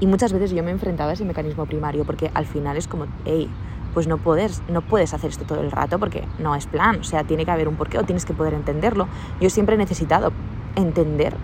Y 0.00 0.06
muchas 0.06 0.32
veces 0.32 0.50
yo 0.50 0.64
me 0.64 0.72
enfrentaba 0.72 1.10
a 1.10 1.14
ese 1.14 1.24
mecanismo 1.24 1.64
primario 1.66 2.04
porque 2.04 2.30
al 2.34 2.46
final 2.46 2.76
es 2.76 2.88
como, 2.88 3.06
hey, 3.24 3.48
pues 3.94 4.08
no 4.08 4.18
puedes, 4.18 4.62
no 4.68 4.80
puedes 4.80 5.14
hacer 5.14 5.30
esto 5.30 5.44
todo 5.44 5.60
el 5.60 5.70
rato 5.70 5.98
porque 5.98 6.24
no 6.38 6.54
es 6.54 6.66
plan, 6.66 7.00
o 7.00 7.04
sea, 7.04 7.24
tiene 7.24 7.44
que 7.44 7.50
haber 7.50 7.68
un 7.68 7.76
porqué 7.76 7.98
o 7.98 8.02
tienes 8.02 8.24
que 8.24 8.32
poder 8.32 8.54
entenderlo. 8.54 9.06
Yo 9.40 9.50
siempre 9.50 9.76
he 9.76 9.78
necesitado 9.78 10.32
entender 10.76 11.36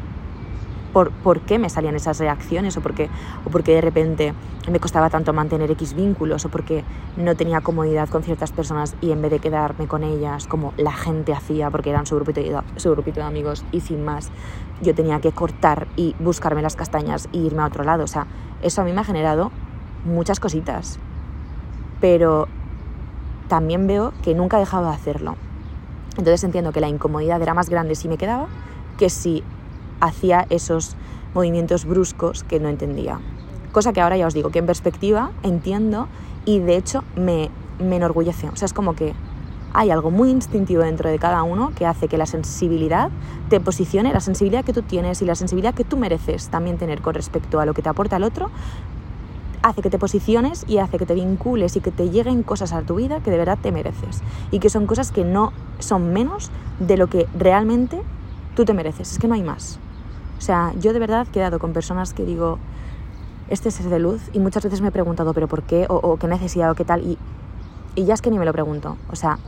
por, 0.93 1.11
por 1.11 1.40
qué 1.40 1.58
me 1.58 1.70
salían 1.70 1.96
esas 1.96 2.19
reacciones 2.19 2.76
o 2.76 2.81
por 2.81 2.94
qué, 2.94 3.08
o 3.44 3.50
porque 3.50 3.75
de 3.75 3.81
repente 3.81 4.35
me 4.70 4.81
costaba 4.81 5.11
tanto 5.11 5.32
mantener 5.32 5.70
X 5.73 5.94
vínculos 5.94 6.44
o 6.44 6.49
porque 6.49 6.85
no 7.17 7.35
tenía 7.37 7.61
comodidad 7.61 8.08
con 8.08 8.23
ciertas 8.23 8.52
personas 8.52 8.94
y 9.00 9.12
en 9.12 9.23
vez 9.23 9.31
de 9.31 9.38
quedarme 9.38 9.87
con 9.87 10.05
ellas 10.05 10.46
como 10.46 10.75
la 10.76 10.93
gente 10.93 11.32
hacía 11.32 11.70
porque 11.70 11.90
eran 11.90 12.06
su 12.06 12.17
grupito, 12.17 12.40
de, 12.40 12.61
su 12.76 12.90
grupito 12.90 13.20
de 13.20 13.26
amigos 13.26 13.64
y 13.73 13.81
sin 13.81 14.05
más, 14.05 14.31
yo 14.82 14.94
tenía 14.94 15.20
que 15.20 15.32
cortar 15.32 15.88
y 15.96 16.14
buscarme 16.19 16.62
las 16.62 16.76
castañas 16.76 17.29
e 17.32 17.38
irme 17.38 17.62
a 17.62 17.67
otro 17.67 17.84
lado. 17.84 18.05
O 18.05 18.08
sea, 18.08 18.26
eso 18.62 18.82
a 18.82 18.84
mí 18.84 18.93
me 18.93 19.00
ha 19.00 19.05
generado 19.05 19.50
muchas 20.05 20.41
cositas 20.41 20.99
pero 22.00 22.49
también 23.49 23.87
veo 23.87 24.12
que 24.23 24.34
nunca 24.34 24.56
he 24.56 24.61
dejado 24.61 24.87
de 24.87 24.94
hacerlo. 24.94 25.37
Entonces 26.11 26.43
entiendo 26.44 26.73
que 26.73 26.81
la 26.81 26.88
incomodidad 26.88 27.41
era 27.41 27.55
más 27.55 27.69
grande 27.69 27.94
si 27.94 28.08
me 28.08 28.19
quedaba 28.19 28.49
que 28.99 29.11
si 29.11 29.44
hacía 30.00 30.46
esos 30.50 30.96
movimientos 31.34 31.84
bruscos 31.84 32.44
que 32.44 32.60
no 32.60 32.68
entendía. 32.68 33.20
Cosa 33.72 33.92
que 33.92 34.00
ahora 34.00 34.16
ya 34.16 34.26
os 34.26 34.34
digo 34.34 34.50
que 34.50 34.58
en 34.58 34.66
perspectiva 34.66 35.30
entiendo 35.42 36.08
y 36.44 36.58
de 36.60 36.76
hecho 36.76 37.04
me, 37.16 37.50
me 37.78 37.96
enorgullece. 37.96 38.48
O 38.48 38.56
sea, 38.56 38.66
es 38.66 38.72
como 38.72 38.94
que 38.94 39.14
hay 39.74 39.90
algo 39.90 40.10
muy 40.10 40.30
instintivo 40.30 40.82
dentro 40.82 41.10
de 41.10 41.18
cada 41.18 41.42
uno 41.42 41.72
que 41.76 41.86
hace 41.86 42.08
que 42.08 42.16
la 42.16 42.26
sensibilidad 42.26 43.10
te 43.48 43.60
posicione, 43.60 44.12
la 44.12 44.20
sensibilidad 44.20 44.64
que 44.64 44.72
tú 44.72 44.82
tienes 44.82 45.20
y 45.22 45.24
la 45.24 45.34
sensibilidad 45.34 45.74
que 45.74 45.84
tú 45.84 45.96
mereces 45.96 46.48
también 46.48 46.78
tener 46.78 47.02
con 47.02 47.14
respecto 47.14 47.60
a 47.60 47.66
lo 47.66 47.74
que 47.74 47.82
te 47.82 47.88
aporta 47.88 48.16
el 48.16 48.24
otro, 48.24 48.50
hace 49.62 49.82
que 49.82 49.90
te 49.90 49.98
posiciones 49.98 50.64
y 50.68 50.78
hace 50.78 50.98
que 50.98 51.06
te 51.06 51.14
vincules 51.14 51.76
y 51.76 51.80
que 51.80 51.90
te 51.90 52.08
lleguen 52.10 52.42
cosas 52.42 52.72
a 52.72 52.82
tu 52.82 52.96
vida 52.96 53.20
que 53.20 53.30
de 53.30 53.38
verdad 53.38 53.58
te 53.60 53.72
mereces 53.72 54.22
y 54.50 54.60
que 54.60 54.70
son 54.70 54.86
cosas 54.86 55.12
que 55.12 55.24
no 55.24 55.52
son 55.78 56.12
menos 56.12 56.50
de 56.78 56.96
lo 56.96 57.08
que 57.08 57.26
realmente 57.38 58.00
tú 58.54 58.64
te 58.64 58.74
mereces. 58.74 59.12
Es 59.12 59.18
que 59.18 59.28
no 59.28 59.34
hay 59.34 59.42
más. 59.42 59.78
O 60.38 60.40
sea, 60.40 60.73
yo 60.79 60.93
de 60.93 61.00
verdad 61.00 61.27
he 61.29 61.32
quedado 61.32 61.58
con 61.58 61.72
personas 61.72 62.15
que 62.15 62.24
digo, 62.24 62.58
este 63.51 63.69
es 63.69 63.91
de 63.91 63.98
luz 63.98 64.22
y 64.32 64.39
muchas 64.39 64.62
veces 64.62 64.81
me 64.81 64.89
he 64.89 64.93
preguntado, 64.93 65.34
pero 65.34 65.48
¿por 65.48 65.62
qué? 65.62 65.86
O, 65.89 66.17
qué 66.17 66.29
necesidad 66.29 66.70
o 66.70 66.74
qué 66.74 66.84
tal. 66.84 67.03
Y, 67.03 67.19
y, 67.94 68.05
ya 68.05 68.15
es 68.15 68.22
que 68.22 68.31
ni 68.31 68.39
me 68.39 68.44
lo 68.44 68.53
pregunto. 68.53 68.96
O 69.10 69.17
sea, 69.17 69.39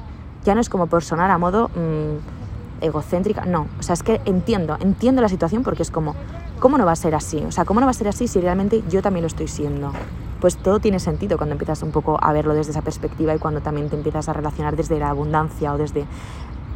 ya 0.45 0.55
no 0.55 0.61
es 0.61 0.69
como 0.69 0.87
por 0.89 1.05
sonar 1.05 1.31
a 1.31 1.39
modo 1.39 1.69
mm, 1.69 2.85
egocéntrica. 2.85 3.45
No, 3.45 3.69
o 3.79 3.83
sea, 3.83 3.93
es 3.93 4.03
que 4.03 4.21
entiendo, 4.25 4.77
entiendo 4.81 5.23
la 5.23 5.29
situación 5.29 5.63
porque 5.63 5.83
es 5.83 5.91
como, 5.91 6.15
¿cómo 6.59 6.77
no 6.77 6.85
va 6.85 6.93
a 6.93 6.97
ser 6.97 7.15
así? 7.15 7.39
O 7.47 7.53
sea, 7.53 7.65
¿cómo 7.65 7.81
no 7.81 7.87
va 7.87 7.91
a 7.91 7.95
ser 7.95 8.09
así 8.09 8.27
si 8.27 8.41
realmente 8.41 8.83
yo 8.89 9.03
también 9.03 9.23
lo 9.23 9.29
estoy 9.29 9.49
siendo? 9.49 9.93
Pues 10.41 10.57
todo 10.57 10.81
tiene 10.81 10.99
sentido 10.99 11.37
cuando 11.37 11.53
empiezas 11.53 11.83
un 11.83 11.93
poco 11.93 12.19
a 12.21 12.33
verlo 12.33 12.55
desde 12.55 12.73
esa 12.73 12.83
perspectiva 12.83 13.35
y 13.35 13.39
cuando 13.39 13.61
también 13.61 13.91
te 13.91 13.97
empiezas 13.97 14.29
a 14.29 14.33
relacionar 14.33 14.75
desde 14.75 14.99
la 14.99 15.11
abundancia 15.11 15.73
o 15.75 15.79
desde 15.79 16.07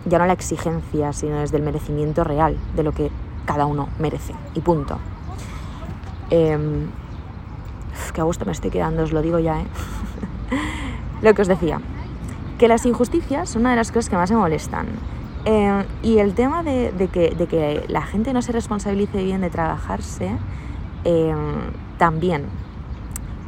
ya 0.05 0.19
no 0.19 0.27
la 0.27 0.35
exigencia, 0.35 1.15
sino 1.15 1.39
desde 1.39 1.57
el 1.57 1.63
merecimiento 1.63 2.25
real 2.25 2.59
de 2.77 2.83
lo 2.83 2.93
que 2.93 3.11
cada 3.45 3.67
uno 3.67 3.89
merece. 3.99 4.35
Y 4.55 4.61
punto. 4.61 4.99
Eh, 6.31 6.87
gusto 8.23 8.45
me 8.45 8.53
estoy 8.53 8.71
quedando, 8.71 9.03
os 9.03 9.13
lo 9.13 9.23
digo 9.23 9.39
ya, 9.39 9.61
¿eh? 9.61 9.67
lo 11.23 11.35
que 11.35 11.43
os 11.43 11.49
decía, 11.49 11.81
que 12.59 12.69
las 12.69 12.87
injusticias 12.87 13.51
son 13.51 13.63
una 13.63 13.71
de 13.71 13.77
las 13.77 13.91
cosas 13.91 14.09
que 14.09 14.17
más 14.17 14.31
me 14.31 14.37
molestan. 14.37 14.87
Eh, 15.45 15.85
y 16.03 16.19
el 16.19 16.35
tema 16.35 16.63
de, 16.63 16.93
que, 17.13 17.85
la 17.89 18.03
gente 18.03 18.33
no 18.33 18.41
se 18.41 18.53
responsabilice 18.53 19.23
bien 19.23 19.41
de 19.41 19.51
trabajarse, 19.51 20.31
eh, 21.05 21.35
también. 21.99 22.45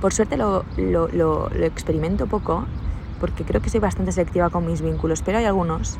Por 0.00 0.12
suerte 0.12 0.36
lo, 0.36 0.64
experimento 1.52 2.26
poco, 2.26 2.64
porque 3.20 3.44
creo 3.44 3.62
que 3.62 3.70
soy 3.70 3.80
bastante 3.80 4.12
selectiva 4.12 4.50
con 4.50 4.66
mis 4.66 4.82
vínculos, 4.82 5.22
pero 5.22 5.38
hay 5.38 5.46
algunos, 5.46 5.98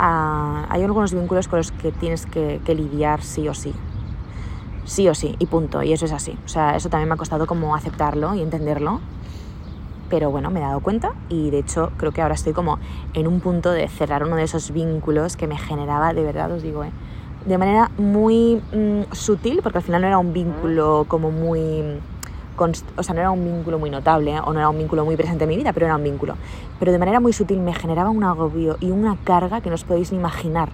hay 0.00 0.82
algunos 0.82 1.12
vínculos 1.12 1.48
con 1.48 1.58
los 1.58 1.72
que 1.72 1.92
tienes 1.92 2.26
que, 2.26 2.60
que 2.64 2.74
lidiar 2.74 3.22
sí 3.22 3.48
o 3.48 3.54
sí. 3.54 3.74
Sí 4.84 5.08
o 5.08 5.14
sí, 5.14 5.36
y 5.38 5.46
punto, 5.46 5.82
y 5.82 5.92
eso 5.92 6.06
es 6.06 6.12
así. 6.12 6.36
O 6.44 6.48
sea, 6.48 6.74
eso 6.74 6.88
también 6.88 7.08
me 7.08 7.14
ha 7.14 7.18
costado 7.18 7.46
como 7.46 7.76
aceptarlo 7.76 8.34
y 8.34 8.42
entenderlo 8.42 9.00
pero 10.10 10.30
bueno, 10.30 10.50
me 10.50 10.58
he 10.58 10.62
dado 10.62 10.80
cuenta 10.80 11.12
y 11.28 11.50
de 11.50 11.60
hecho 11.60 11.92
creo 11.96 12.12
que 12.12 12.20
ahora 12.20 12.34
estoy 12.34 12.52
como 12.52 12.78
en 13.14 13.26
un 13.26 13.40
punto 13.40 13.70
de 13.70 13.88
cerrar 13.88 14.24
uno 14.24 14.36
de 14.36 14.42
esos 14.42 14.72
vínculos 14.72 15.36
que 15.36 15.46
me 15.46 15.56
generaba, 15.56 16.12
de 16.12 16.24
verdad 16.24 16.50
os 16.52 16.62
digo, 16.62 16.84
¿eh? 16.84 16.90
de 17.46 17.56
manera 17.56 17.90
muy 17.96 18.60
mm, 18.72 19.14
sutil, 19.14 19.60
porque 19.62 19.78
al 19.78 19.84
final 19.84 20.02
no 20.02 20.08
era 20.08 20.18
un 20.18 20.32
vínculo 20.32 21.06
como 21.08 21.30
muy 21.30 21.82
o 22.96 23.02
sea, 23.02 23.14
no 23.14 23.20
era 23.20 23.30
un 23.30 23.44
vínculo 23.44 23.78
muy 23.78 23.90
notable 23.90 24.32
¿eh? 24.32 24.40
o 24.40 24.52
no 24.52 24.58
era 24.58 24.68
un 24.68 24.78
vínculo 24.78 25.04
muy 25.04 25.16
presente 25.16 25.44
en 25.44 25.50
mi 25.50 25.56
vida, 25.56 25.72
pero 25.72 25.86
era 25.86 25.96
un 25.96 26.04
vínculo. 26.04 26.36
Pero 26.78 26.92
de 26.92 26.98
manera 26.98 27.20
muy 27.20 27.32
sutil 27.32 27.60
me 27.60 27.74
generaba 27.74 28.10
un 28.10 28.24
agobio 28.24 28.76
y 28.80 28.90
una 28.90 29.16
carga 29.24 29.60
que 29.60 29.68
no 29.68 29.74
os 29.74 29.84
podéis 29.84 30.12
ni 30.12 30.18
imaginar. 30.18 30.68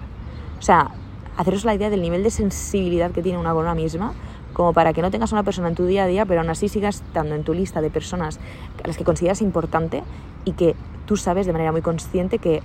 O 0.58 0.62
sea, 0.62 0.90
haceros 1.36 1.64
la 1.64 1.74
idea 1.74 1.90
del 1.90 2.02
nivel 2.02 2.22
de 2.22 2.30
sensibilidad 2.30 3.10
que 3.10 3.22
tiene 3.22 3.38
una 3.38 3.52
con 3.52 3.62
una 3.62 3.74
misma, 3.74 4.12
como 4.52 4.72
para 4.72 4.92
que 4.92 5.02
no 5.02 5.10
tengas 5.10 5.32
una 5.32 5.42
persona 5.42 5.68
en 5.68 5.74
tu 5.74 5.84
día 5.84 6.04
a 6.04 6.06
día, 6.06 6.24
pero 6.24 6.40
aún 6.40 6.50
así 6.50 6.68
sigas 6.68 6.96
estando 6.96 7.34
en 7.34 7.44
tu 7.44 7.52
lista 7.52 7.80
de 7.80 7.90
personas 7.90 8.40
a 8.82 8.86
las 8.86 8.96
que 8.96 9.04
consideras 9.04 9.42
importante 9.42 10.02
y 10.44 10.52
que 10.52 10.74
tú 11.04 11.16
sabes 11.16 11.46
de 11.46 11.52
manera 11.52 11.72
muy 11.72 11.82
consciente 11.82 12.38
que 12.38 12.62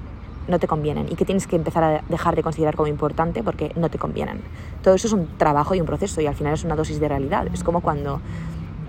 no 0.47 0.59
te 0.59 0.67
convienen 0.67 1.07
y 1.09 1.15
que 1.15 1.25
tienes 1.25 1.47
que 1.47 1.55
empezar 1.55 1.83
a 1.83 2.03
dejar 2.09 2.35
de 2.35 2.43
considerar 2.43 2.75
como 2.75 2.87
importante 2.87 3.43
porque 3.43 3.71
no 3.75 3.89
te 3.89 3.97
convienen. 3.97 4.41
Todo 4.83 4.95
eso 4.95 5.07
es 5.07 5.13
un 5.13 5.27
trabajo 5.37 5.75
y 5.75 5.81
un 5.81 5.85
proceso 5.85 6.21
y 6.21 6.27
al 6.27 6.35
final 6.35 6.53
es 6.53 6.63
una 6.63 6.75
dosis 6.75 6.99
de 6.99 7.07
realidad. 7.07 7.47
Es 7.53 7.63
como 7.63 7.81
cuando 7.81 8.21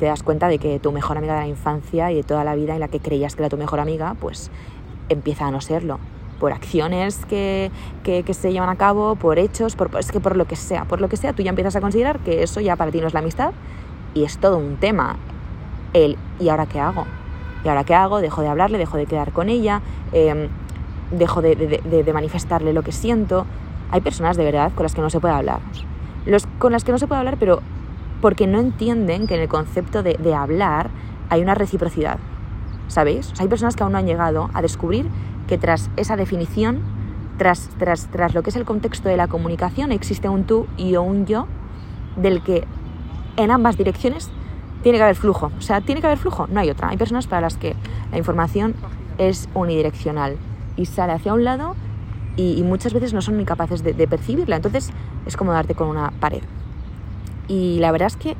te 0.02 0.06
das 0.06 0.24
cuenta 0.24 0.48
de 0.48 0.58
que 0.58 0.80
tu 0.80 0.90
mejor 0.90 1.16
amiga 1.16 1.34
de 1.34 1.42
la 1.42 1.46
infancia 1.46 2.10
y 2.10 2.16
de 2.16 2.22
toda 2.24 2.42
la 2.42 2.56
vida 2.56 2.74
en 2.74 2.80
la 2.80 2.88
que 2.88 2.98
creías 2.98 3.36
que 3.36 3.42
era 3.42 3.48
tu 3.48 3.56
mejor 3.56 3.78
amiga, 3.78 4.16
pues 4.18 4.50
empieza 5.08 5.46
a 5.46 5.52
no 5.52 5.60
serlo. 5.60 6.00
Por 6.40 6.52
acciones 6.52 7.24
que, 7.26 7.70
que, 8.02 8.34
se 8.34 8.52
llevan 8.52 8.68
a 8.68 8.74
cabo, 8.74 9.14
por 9.14 9.38
hechos, 9.38 9.76
por, 9.76 9.92
es 10.00 10.10
que 10.10 10.18
por 10.18 10.34
lo 10.34 10.46
que 10.46 10.56
sea, 10.56 10.86
por 10.86 11.00
lo 11.00 11.08
que 11.08 11.16
sea, 11.16 11.34
tú 11.34 11.44
ya 11.44 11.50
empiezas 11.50 11.76
a 11.76 11.80
considerar 11.80 12.18
que 12.18 12.42
eso 12.42 12.60
ya 12.60 12.74
para 12.74 12.90
ti 12.90 13.00
no 13.00 13.06
es 13.06 13.14
la 13.14 13.20
amistad 13.20 13.52
y 14.12 14.24
es 14.24 14.38
todo 14.38 14.58
un 14.58 14.74
tema. 14.74 15.14
El, 15.92 16.18
¿y 16.40 16.48
ahora 16.48 16.66
qué 16.66 16.80
hago? 16.80 17.06
¿Y 17.64 17.68
ahora 17.68 17.84
qué 17.84 17.94
hago? 17.94 18.20
Dejo 18.20 18.42
de 18.42 18.48
hablarle, 18.48 18.78
dejo 18.78 18.96
de 18.96 19.06
quedar 19.06 19.30
con 19.30 19.48
ella, 19.48 19.82
em, 20.10 20.48
dejo 21.12 21.42
de, 21.42 21.54
de, 21.54 22.12
manifestarle 22.12 22.72
lo 22.72 22.82
que 22.82 22.90
siento. 22.90 23.46
Hay 23.92 24.00
personas 24.00 24.36
de 24.36 24.42
verdad 24.42 24.72
con 24.74 24.82
las 24.82 24.96
que 24.96 25.00
no 25.00 25.10
se 25.10 25.20
puede 25.20 25.34
hablar. 25.34 25.60
Los, 26.26 26.48
con 26.58 26.72
las 26.72 26.82
que 26.82 26.90
no 26.90 26.98
se 26.98 27.06
puede 27.06 27.20
hablar, 27.20 27.36
pero 27.38 27.62
porque 28.22 28.46
no 28.46 28.58
entienden 28.58 29.26
que 29.26 29.34
en 29.34 29.42
el 29.42 29.48
concepto 29.48 30.02
de, 30.02 30.34
hablar 30.34 30.88
hay 31.28 31.42
una 31.42 31.54
reciprocidad. 31.54 32.18
¿Sabéis? 32.88 33.32
hay 33.38 33.48
personas 33.48 33.74
que 33.74 33.82
aún 33.82 33.92
no 33.92 33.98
han 33.98 34.06
llegado 34.06 34.50
a 34.52 34.60
descubrir 34.60 35.06
que 35.46 35.56
tras 35.56 35.90
esa 35.96 36.16
definición, 36.16 36.80
tras, 37.38 37.70
tras, 37.78 38.08
tras 38.08 38.34
lo 38.34 38.42
que 38.42 38.50
es 38.50 38.56
el 38.56 38.64
contexto 38.64 39.08
de 39.08 39.16
la 39.16 39.28
comunicación, 39.28 39.92
existe 39.92 40.28
un 40.28 40.44
tú 40.44 40.66
y 40.76 40.96
un 40.96 41.26
yo 41.26 41.46
del 42.16 42.42
que 42.42 42.64
en 43.36 43.50
ambas 43.50 43.76
direcciones 43.76 44.30
tiene 44.82 44.98
que 44.98 45.04
haber 45.04 45.16
flujo. 45.16 45.50
O 45.58 45.60
sea, 45.62 45.80
tiene 45.80 46.00
que 46.00 46.06
haber 46.06 46.18
flujo, 46.18 46.46
no 46.48 46.60
hay 46.60 46.70
otra. 46.70 46.88
Hay 46.88 46.96
personas 46.96 47.26
para 47.26 47.40
las 47.42 47.56
que 47.56 47.74
la 48.10 48.18
información 48.18 48.74
es 49.18 49.48
unidireccional 49.54 50.36
y 50.76 50.86
sale 50.86 51.12
hacia 51.12 51.34
un 51.34 51.44
lado 51.44 51.74
y, 52.36 52.62
muchas 52.62 52.94
veces 52.94 53.12
no 53.12 53.20
son 53.20 53.36
ni 53.36 53.44
capaces 53.44 53.82
de, 53.82 54.08
percibirla. 54.08 54.56
Entonces 54.56 54.90
es 55.26 55.36
como 55.36 55.52
darte 55.52 55.74
con 55.74 55.88
una 55.88 56.10
pared. 56.12 56.42
Y 57.52 57.80
la 57.80 57.92
verdad 57.92 58.06
es 58.06 58.16
que 58.16 58.34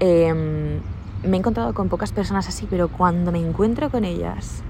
em, 0.00 0.80
me 1.22 1.36
he 1.36 1.38
encontrado 1.38 1.74
con 1.74 1.90
pocas 1.90 2.10
personas 2.10 2.48
así, 2.48 2.66
pero 2.70 2.88
cuando 2.88 3.30
me 3.30 3.46
encuentro 3.46 3.90
con 3.90 4.06
ellas, 4.06 4.62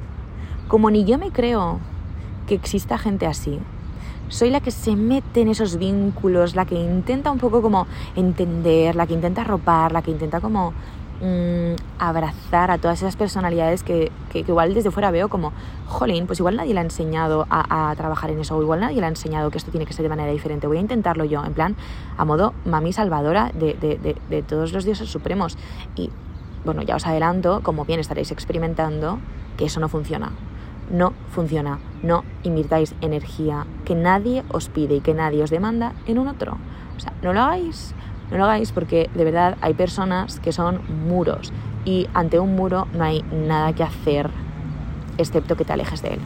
como 0.67 0.91
ni 0.91 1.05
yo 1.05 1.17
me 1.17 1.31
creo 1.31 1.79
que 2.49 2.57
exista 2.57 2.99
gente 2.99 3.25
así, 3.25 3.61
soy 4.27 4.51
la 4.51 4.59
que 4.61 4.73
se 4.73 4.97
mete 4.97 5.43
en 5.43 5.49
esos 5.49 5.77
vínculos, 5.77 6.57
la 6.57 6.65
que 6.65 6.75
intenta 6.75 7.31
un 7.31 7.39
poco 7.39 7.63
como 7.63 7.87
entender, 8.17 8.97
la 8.97 9.07
que 9.07 9.15
intenta 9.15 9.43
arropar, 9.43 9.93
la 9.93 10.03
que 10.03 10.11
intenta 10.11 10.41
como 10.41 10.73
Mm, 11.25 11.77
abrazar 12.01 12.73
a 12.73 12.79
todas 12.79 13.01
esas 13.01 13.15
personalidades 13.15 13.85
que, 13.85 14.11
que, 14.33 14.41
igual 14.41 14.75
desde 14.75 14.91
fuera 14.91 15.13
veo 15.13 15.29
como, 15.29 15.53
jolín, 15.87 16.27
pues 16.27 16.41
igual 16.41 16.57
nadie 16.57 16.75
le 16.75 16.81
ha 16.81 16.83
enseñado 16.83 17.47
a, 17.49 17.95
trabajar 17.97 18.31
en 18.31 18.41
eso, 18.41 18.57
o 18.57 18.63
igual 18.63 18.81
nadie 18.81 18.99
le 18.99 19.07
ha 19.07 19.09
enseñado 19.09 19.49
que 19.53 19.59
esto 19.59 19.71
tiene 19.71 19.87
que 19.87 19.93
ser 19.93 20.03
de 20.03 20.09
manera 20.09 20.33
diferente, 20.33 20.67
voy 20.67 20.79
a 20.79 20.81
intentarlo 20.81 21.25
yo, 21.25 21.45
en 21.45 21.55
plan, 21.55 21.77
a 22.17 22.25
modo 22.25 22.55
mami 22.65 22.93
salvadora 22.93 23.53
de, 23.55 23.75
de, 23.75 24.17
de, 24.29 24.43
todos 24.43 24.73
los 24.73 24.85
dioses 24.85 25.09
supremos. 25.11 25.57
Y 25.95 26.11
bueno, 26.65 26.83
ya 26.83 26.97
os 26.97 27.07
adelanto, 27.07 27.61
como 27.63 27.85
bien 27.85 28.01
estaréis 28.01 28.33
experimentando, 28.33 29.21
que 29.57 29.67
eso 29.67 29.79
no 29.79 29.89
funciona. 29.89 30.33
No 30.91 31.13
funciona. 31.31 31.79
No 32.03 32.25
invirtáis 32.43 32.97
energía 33.01 33.65
que 33.85 33.95
nadie 33.95 34.43
os 34.49 34.69
pide 34.69 34.97
y 34.97 35.01
que 35.01 35.15
nadie 35.15 35.45
os 35.45 35.51
demanda 35.51 35.93
en 36.07 36.19
un 36.19 36.27
otro. 36.27 36.59
O 36.97 37.01
sea, 37.01 37.13
no 37.23 37.33
lo 37.33 37.43
hagáis. 37.43 37.95
No 38.33 38.39
lo 38.39 38.45
hagáis 38.45 38.73
porque 38.73 39.11
de 39.15 39.25
verdad 39.25 39.57
hay 39.61 39.75
personas 39.75 40.41
que 40.41 40.53
son 40.53 40.81
muros 41.07 41.53
y 41.85 42.09
ante 42.15 42.41
un 42.41 42.57
muro 42.57 42.89
no 42.95 43.05
hay 43.05 43.23
nada 43.31 43.75
que 43.75 43.83
hacer 43.83 44.31
excepto 45.19 45.55
que 45.57 45.67
te 45.67 45.73
alejes 45.75 46.01
de 46.01 46.15
él. 46.15 46.21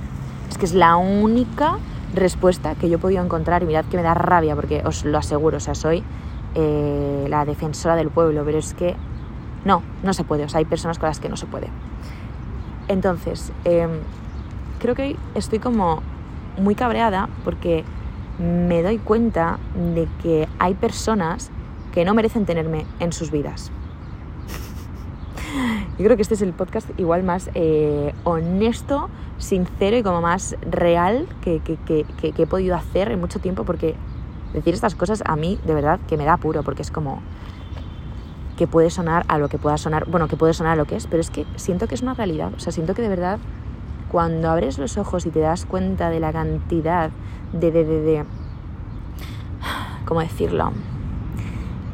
Es 0.49 0.57
que 0.57 0.67
es 0.67 0.73
la 0.73 0.97
única 0.97 1.79
respuesta 2.15 2.77
que 2.77 2.89
yo 2.89 2.97
he 2.97 3.01
podido 3.01 3.25
encontrar 3.25 3.65
y 3.65 3.67
mirad 3.67 3.85
que 3.87 3.97
me 3.97 4.05
da 4.05 4.15
rabia 4.15 4.55
porque 4.55 4.83
os 4.85 5.05
lo 5.05 5.19
aseguro, 5.19 5.57
o 5.57 5.61
sea, 5.61 5.75
soy 5.75 6.05
eh, 6.55 7.27
la 7.29 7.45
defensora 7.45 7.97
del 7.97 8.11
pueblo, 8.11 8.45
pero 8.45 8.59
es 8.59 8.73
que 8.73 8.95
no, 9.65 9.83
no 10.05 10.15
se 10.15 10.23
puede, 10.23 10.45
o 10.45 10.49
sea, 10.49 10.59
hay 10.59 10.65
personas 10.65 11.01
con 11.01 11.09
las 11.09 11.19
que 11.19 11.29
no 11.29 11.37
se 11.37 11.47
puede. 11.47 11.69
Entonces, 12.87 13.53
em, 13.65 13.91
creo 14.79 14.95
que 14.95 15.03
hoy 15.03 15.17
estoy 15.35 15.59
como 15.59 16.03
muy 16.57 16.77
cabreada 16.77 17.29
porque 17.45 17.85
me 18.39 18.83
doy 18.83 18.99
cuenta 18.99 19.59
de 19.95 20.09
que 20.23 20.49
hay 20.59 20.75
personas 20.75 21.51
que 21.97 22.05
no 22.05 22.13
merecen 22.13 22.45
tenerme 22.45 22.85
en 23.01 23.11
sus 23.11 23.31
vidas. 23.31 23.73
Yo 25.99 26.05
creo 26.05 26.15
que 26.15 26.21
este 26.21 26.35
es 26.35 26.43
el 26.43 26.53
podcast 26.53 26.91
igual 27.01 27.23
más 27.23 27.49
eh, 27.55 28.13
honesto, 28.23 29.09
sincero 29.39 29.97
y 29.97 30.03
como 30.03 30.21
más 30.21 30.57
real 30.61 31.27
que, 31.41 31.63
he 32.21 32.47
podido 32.47 32.77
hacer 32.77 33.11
en 33.11 33.19
mucho 33.19 33.39
tiempo 33.39 33.65
porque 33.65 33.95
decir 34.53 34.75
estas 34.75 34.95
cosas 34.95 35.23
a 35.25 35.37
mí 35.37 35.59
de 35.65 35.73
verdad 35.73 35.99
que 36.07 36.19
me 36.19 36.27
da 36.27 36.37
puro 36.37 36.63
porque 36.63 36.83
es 36.83 36.91
como 36.91 37.23
que 38.59 38.67
puede 38.67 38.91
sonar 38.91 39.25
a 39.29 39.39
lo 39.39 39.49
que 39.49 39.57
pueda 39.57 39.79
sonar, 39.79 40.05
bueno, 40.05 40.29
que 40.29 40.37
puede 40.37 40.53
sonar 40.53 40.75
a 40.75 40.77
lo 40.77 40.85
que 40.85 40.97
es, 40.97 41.07
pero 41.07 41.23
es 41.23 41.31
que 41.31 41.47
siento 41.57 41.89
que 41.89 41.95
es 41.95 42.03
una 42.03 42.13
realidad, 42.13 42.53
o 42.55 42.61
sea, 42.61 42.73
siento 42.73 42.93
que 42.93 43.01
de 43.01 43.09
verdad 43.09 43.39
cuando 44.13 44.51
abres 44.51 44.77
los 44.77 44.99
ojos 44.99 45.25
y 45.25 45.31
te 45.31 45.41
das 45.41 45.65
cuenta 45.65 46.11
de 46.11 46.21
la 46.21 46.31
cantidad 46.31 47.11
de, 47.55 47.73
de, 47.73 47.85
de, 47.87 48.01
de 48.03 48.25
¿cómo 50.05 50.21
decirlo? 50.21 50.73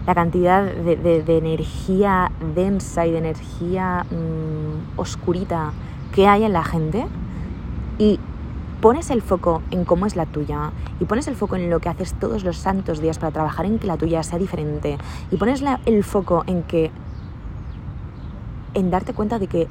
La 0.07 0.15
cantidad 0.15 0.65
de, 0.65 1.37
energía 1.37 2.31
densa 2.55 3.07
y 3.07 3.13
de 3.13 3.19
energía 3.19 4.05
mm, 4.11 4.99
oscurita 4.99 5.73
que 6.13 6.27
hay 6.27 6.45
en 6.45 6.53
la 6.53 6.65
gente 6.65 7.07
y 7.99 8.19
pones 8.81 9.11
el 9.11 9.23
foco 9.23 9.63
en 9.71 9.85
cómo 9.85 10.07
es 10.07 10.17
la 10.17 10.27
tuya 10.27 10.73
y 10.99 11.05
pones 11.05 11.29
el 11.29 11.37
foco 11.37 11.55
en 11.57 11.71
lo 11.71 11.79
que 11.79 11.89
haces 11.89 12.15
todos 12.15 12.43
los 12.43 12.57
santos 12.59 13.01
días 13.01 13.19
para 13.19 13.33
trabajar 13.33 13.65
en 13.65 13.79
que 13.79 13.87
la 13.87 13.97
tuya 13.97 14.23
sea 14.25 14.39
diferente 14.39 14.99
y 15.31 15.37
pones 15.37 15.63
el 15.87 16.03
foco 16.03 16.43
en 16.47 16.65
que 16.65 16.91
en 18.75 18.91
darte 18.91 19.13
cuenta 19.13 19.39
de 19.39 19.47
que 19.47 19.69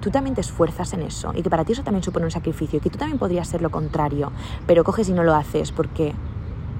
tú 0.00 0.10
también 0.10 0.34
te 0.34 0.40
esfuerzas 0.40 0.92
en 0.92 1.02
eso 1.02 1.32
y 1.36 1.42
que 1.42 1.50
para 1.50 1.64
ti 1.64 1.72
eso 1.72 1.84
también 1.84 2.02
supone 2.02 2.24
un 2.24 2.32
sacrificio 2.32 2.78
y 2.78 2.80
que 2.80 2.90
tú 2.90 2.98
también 2.98 3.18
podrías 3.18 3.46
ser 3.46 3.62
lo 3.62 3.70
contrario, 3.70 4.32
pero 4.66 4.82
coges 4.82 5.08
y 5.08 5.12
no 5.12 5.22
lo 5.22 5.34
haces 5.34 5.70
porque 5.70 6.14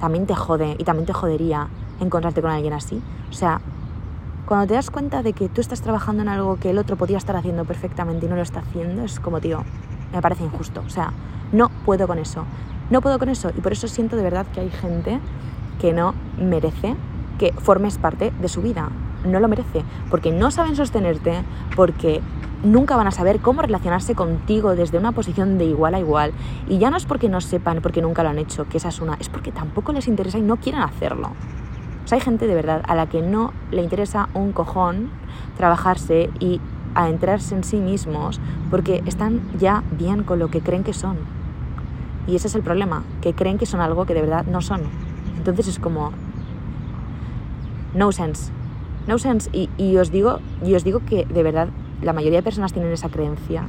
también 0.01 0.27
te 0.27 0.35
jode 0.35 0.77
y 0.79 0.85
también 0.85 1.07
te 1.07 1.13
jodería 1.13 1.69
encontrarte 2.01 2.43
con 2.43 2.51
alguien 2.51 2.73
así. 2.73 3.03
O 3.31 3.33
sea, 3.33 3.61
cuando 4.47 4.67
te 4.67 4.75
das 4.75 4.91
cuenta 4.91 5.23
de 5.23 5.35
que 5.35 5.49
tú 5.49 5.61
estás 5.61 5.83
trabajando 5.83 6.23
en 6.23 6.29
algo 6.29 6.57
que 6.57 6.71
el 6.71 6.79
otro 6.79 6.97
podía 6.97 7.19
estar 7.19 7.37
haciendo 7.37 7.65
perfectamente 7.65 8.27
y 8.27 8.29
no 8.31 8.37
lo 8.37 8.43
está 8.43 8.61
haciendo, 8.61 9.05
es 9.05 9.21
como, 9.21 9.41
tío, 9.41 9.63
me 10.13 10.23
parece 10.23 10.45
injusto. 10.45 10.83
O 10.87 10.91
sea, 10.91 11.13
no 11.53 11.71
puedo 11.85 12.07
con 12.07 12.19
eso. 12.19 12.45
No 12.89 13.03
puedo 13.03 13.19
con 13.19 13.29
eso. 13.29 13.51
Y 13.57 13.61
por 13.61 13.73
eso 13.73 13.89
siento 13.89 14.17
de 14.17 14.23
verdad 14.23 14.47
que 14.47 14.61
hay 14.61 14.71
gente 14.71 15.21
que 15.81 15.93
no 15.93 16.15
merece 16.39 16.97
que 17.39 17.53
formes 17.53 17.99
parte 17.99 18.33
de 18.41 18.49
su 18.49 18.63
vida. 18.63 18.89
No 19.27 19.39
lo 19.39 19.49
merece. 19.49 19.85
Porque 20.11 20.33
no 20.33 20.51
saben 20.51 20.77
sostenerte, 20.77 21.45
porque 21.77 22.23
nunca 22.63 22.97
van 22.97 23.07
a 23.07 23.11
saber 23.11 23.41
cómo 23.41 23.61
relacionarse 23.61 24.15
contigo 24.15 24.75
desde 24.75 24.97
una 24.97 25.13
posición 25.13 25.59
de 25.59 25.67
igual 25.67 25.95
a 25.95 26.01
igual. 26.01 26.33
Y 26.69 26.79
ya 26.79 26.89
no 26.91 26.97
es 26.97 27.05
porque 27.05 27.29
no 27.29 27.43
sepan, 27.43 27.83
porque 27.83 28.01
nunca 28.01 28.23
lo 28.23 28.31
han 28.31 28.39
hecho, 28.39 28.67
que 28.67 28.79
esa 28.79 28.89
es 28.89 29.01
una, 29.01 29.15
es 29.21 29.29
porque 29.29 29.53
tampoco 29.53 29.93
les 29.93 30.09
interesa 30.09 30.39
y 30.39 30.43
no 30.43 30.57
quieren 30.57 30.81
hacerlo 30.81 31.33
hay 32.15 32.21
gente 32.21 32.47
de 32.47 32.55
verdad 32.55 32.83
a 32.87 32.95
la 32.95 33.07
que 33.07 33.23
no 33.23 33.53
le 33.71 33.83
interesa 33.83 34.29
un 34.35 34.53
cojón 34.53 35.11
trabajarse 35.57 36.31
y 36.41 36.61
adentrarse 36.95 37.55
en 37.55 37.65
sí 37.65 37.77
mismos 37.77 38.41
porque 38.71 39.03
están 39.07 39.41
ya 39.59 39.83
bien 39.93 40.25
con 40.25 40.39
lo 40.39 40.49
que 40.49 40.61
creen 40.61 40.85
que 40.85 40.93
son. 40.93 41.19
Y 42.27 42.37
ese 42.37 42.49
es 42.49 42.55
el 42.55 42.63
problema, 42.63 43.05
que 43.23 43.35
creen 43.35 43.59
que 43.59 43.67
son 43.67 43.81
algo 43.81 44.05
que 44.07 44.15
de 44.15 44.21
verdad 44.21 44.47
no 44.47 44.61
son. 44.61 44.83
Entonces 45.37 45.69
es 45.69 45.79
como... 45.79 46.13
No 47.95 48.13
sense. 48.13 48.53
No 49.07 49.19
sense. 49.19 49.51
Y, 49.53 49.97
os, 49.97 50.11
digo, 50.11 50.41
y 50.65 50.75
os 50.75 50.85
digo 50.85 51.01
que 51.07 51.25
de 51.25 51.43
verdad 51.43 51.69
la 52.03 52.13
mayoría 52.13 52.41
de 52.41 52.43
personas 52.43 52.73
tienen 52.73 52.93
esa 52.93 53.09
creencia. 53.09 53.67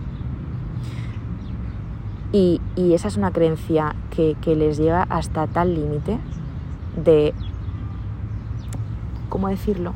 Y, 2.31 2.61
esa 2.77 3.07
es 3.07 3.17
una 3.17 3.31
creencia 3.31 3.95
que, 4.11 4.35
que 4.41 4.55
les 4.55 4.77
llega 4.77 5.03
hasta 5.03 5.47
tal 5.47 5.73
límite 5.73 6.17
de 7.03 7.33
¿cómo 9.29 9.47
decirlo? 9.47 9.93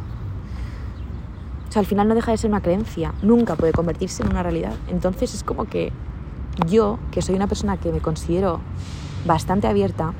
O 1.68 1.72
sea, 1.72 1.80
al 1.80 1.86
final 1.86 2.08
no 2.08 2.16
deja 2.16 2.32
de 2.32 2.38
ser 2.38 2.50
una 2.50 2.62
creencia, 2.62 3.14
nunca 3.22 3.56
puede 3.56 3.74
convertirse 3.74 4.24
en 4.24 4.30
una 4.30 4.44
realidad. 4.44 4.74
Entonces 4.90 5.34
es 5.34 5.44
como 5.44 5.66
que 5.66 5.92
yo, 6.68 7.00
que 7.12 7.22
soy 7.22 7.36
una 7.36 7.48
persona 7.48 7.78
que 7.78 7.92
me 7.92 8.00
considero 8.00 8.60
bastante 9.26 9.68
abierta, 9.68 10.14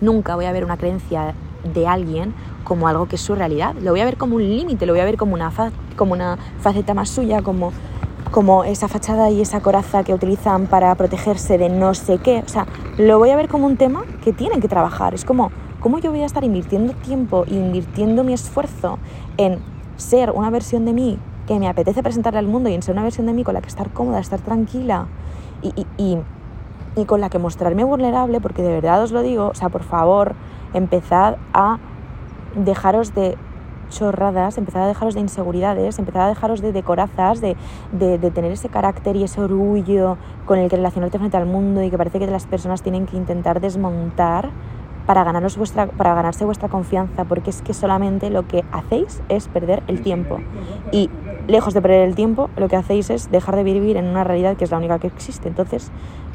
nunca 0.00 0.34
voy 0.36 0.44
a 0.44 0.52
ver 0.52 0.64
una 0.64 0.76
creencia 0.76 1.34
de 1.72 1.86
alguien 1.86 2.34
como 2.64 2.88
algo 2.88 3.06
que 3.06 3.16
es 3.16 3.22
su 3.22 3.34
realidad. 3.34 3.74
Lo 3.80 3.92
voy 3.92 4.00
a 4.00 4.04
ver 4.04 4.16
como 4.16 4.36
un 4.36 4.42
límite, 4.42 4.86
lo 4.86 4.92
voy 4.92 5.00
a 5.00 5.04
ver 5.04 5.16
como 5.16 5.34
una, 5.34 5.50
como 5.96 6.12
una 6.12 6.36
faceta 6.60 6.94
más 6.94 7.08
suya, 7.08 7.42
como, 7.42 7.72
como 8.36 8.64
esa 8.64 8.86
fachada 8.86 9.30
y 9.30 9.40
esa 9.40 9.60
coraza 9.60 10.04
que 10.04 10.12
utilizan 10.12 10.66
para 10.66 10.94
protegerse 10.94 11.56
de 11.56 11.70
no 11.70 11.94
sé 11.94 12.18
qué. 12.18 12.42
O 12.44 12.48
sea, 12.50 12.66
lo 12.98 13.18
voy 13.18 13.30
a 13.30 13.36
ver 13.36 13.48
como 13.48 13.66
un 13.66 13.78
tema 13.78 14.04
que 14.22 14.34
tienen 14.34 14.60
que 14.60 14.68
trabajar. 14.68 15.14
Es 15.14 15.24
como, 15.24 15.50
¿cómo 15.80 16.00
yo 16.00 16.10
voy 16.10 16.20
a 16.20 16.26
estar 16.26 16.44
invirtiendo 16.44 16.92
tiempo 16.92 17.46
invirtiendo 17.46 18.24
mi 18.24 18.34
esfuerzo 18.34 18.98
en 19.38 19.58
ser 19.96 20.32
una 20.32 20.50
versión 20.50 20.84
de 20.84 20.92
mí 20.92 21.18
que 21.46 21.58
me 21.58 21.66
apetece 21.66 22.02
presentarle 22.02 22.38
al 22.38 22.46
mundo 22.46 22.68
y 22.68 22.74
en 22.74 22.82
ser 22.82 22.92
una 22.92 23.04
versión 23.04 23.26
de 23.26 23.32
mí 23.32 23.42
con 23.42 23.54
la 23.54 23.62
que 23.62 23.68
estar 23.68 23.88
cómoda, 23.88 24.18
estar 24.20 24.40
tranquila 24.40 25.06
y, 25.62 25.86
y, 25.96 26.18
y 26.94 27.04
con 27.06 27.22
la 27.22 27.30
que 27.30 27.38
mostrarme 27.38 27.84
vulnerable, 27.84 28.42
porque 28.42 28.60
de 28.60 28.68
verdad 28.68 29.02
os 29.02 29.12
lo 29.12 29.22
digo, 29.22 29.46
o 29.46 29.54
sea, 29.54 29.70
por 29.70 29.82
favor, 29.82 30.34
empezad 30.74 31.38
a 31.54 31.78
dejaros 32.54 33.14
de 33.14 33.38
chorradas, 33.88 34.58
empezad 34.58 34.84
a 34.84 34.88
dejaros 34.88 35.14
de 35.14 35.20
inseguridades, 35.20 35.98
empezad 35.98 36.26
a 36.26 36.28
dejaros 36.28 36.60
de, 36.60 36.72
decorazas, 36.72 37.40
de, 37.40 37.56
de, 37.92 38.18
de, 38.18 38.30
tener 38.30 38.52
ese 38.52 38.68
carácter 38.68 39.16
y 39.16 39.24
ese 39.24 39.40
orgullo 39.40 40.18
con 40.44 40.58
el 40.58 40.68
que 40.68 40.76
relacionarte 40.76 41.18
frente 41.18 41.36
al 41.36 41.46
mundo 41.46 41.82
y 41.82 41.90
que 41.90 41.98
parece 41.98 42.18
que 42.18 42.26
las 42.26 42.46
personas 42.46 42.82
tienen 42.82 43.06
que 43.06 43.16
intentar 43.16 43.60
desmontar 43.60 44.50
para, 45.06 45.22
ganaros 45.24 45.56
vuestra, 45.56 45.86
para 45.86 46.14
ganarse 46.14 46.44
vuestra 46.44 46.68
confianza, 46.68 47.24
porque 47.24 47.50
es 47.50 47.62
que 47.62 47.72
solamente 47.72 48.28
lo 48.28 48.46
que 48.46 48.64
hacéis 48.72 49.22
es 49.28 49.48
perder 49.48 49.82
el 49.86 50.02
tiempo. 50.02 50.40
Y 50.92 51.08
lejos 51.46 51.74
de 51.74 51.80
perder 51.80 52.08
el 52.08 52.14
tiempo, 52.14 52.50
lo 52.56 52.68
que 52.68 52.76
hacéis 52.76 53.08
es 53.10 53.30
dejar 53.30 53.56
de 53.56 53.62
vivir 53.62 53.96
en 53.96 54.06
una 54.06 54.24
realidad 54.24 54.56
que 54.56 54.64
es 54.64 54.70
la 54.70 54.78
única 54.78 54.98
que 54.98 55.06
existe. 55.06 55.48
Entonces, 55.48 55.92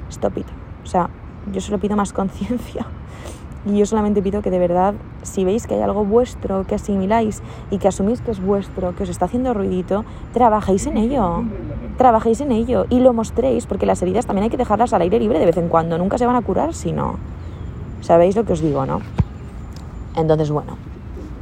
stop 0.09 0.37
it. 0.37 0.47
O 0.83 0.87
sea, 0.87 1.09
yo 1.51 1.59
solo 1.59 1.79
pido 1.79 1.95
más 1.95 2.13
conciencia. 2.13 2.87
Y 3.65 3.77
yo 3.77 3.85
solamente 3.85 4.23
pido 4.23 4.41
que 4.41 4.49
de 4.49 4.57
verdad, 4.57 4.95
si 5.21 5.45
veis 5.45 5.67
que 5.67 5.75
hay 5.75 5.81
algo 5.81 6.03
vuestro 6.03 6.65
que 6.65 6.75
asimiláis 6.75 7.43
y 7.69 7.77
que 7.77 7.87
asumís 7.87 8.21
que 8.21 8.31
es 8.31 8.41
vuestro, 8.41 8.95
que 8.95 9.03
os 9.03 9.09
está 9.09 9.25
haciendo 9.25 9.53
ruidito, 9.53 10.03
trabajéis 10.33 10.87
en 10.87 10.97
ello. 10.97 11.43
Trabajéis 11.97 12.41
en 12.41 12.51
ello 12.51 12.85
y 12.89 12.99
lo 12.99 13.13
mostréis, 13.13 13.67
porque 13.67 13.85
las 13.85 14.01
heridas 14.01 14.25
también 14.25 14.45
hay 14.45 14.49
que 14.49 14.57
dejarlas 14.57 14.93
al 14.93 15.03
aire 15.03 15.19
libre 15.19 15.37
de 15.37 15.45
vez 15.45 15.57
en 15.57 15.69
cuando. 15.69 15.97
Nunca 15.99 16.17
se 16.17 16.25
van 16.25 16.35
a 16.35 16.41
curar 16.41 16.73
si 16.73 16.91
no. 16.91 17.17
¿Sabéis 18.01 18.35
lo 18.35 18.45
que 18.45 18.53
os 18.53 18.61
digo, 18.61 18.85
no? 18.87 19.01
Entonces, 20.15 20.49
bueno, 20.49 20.77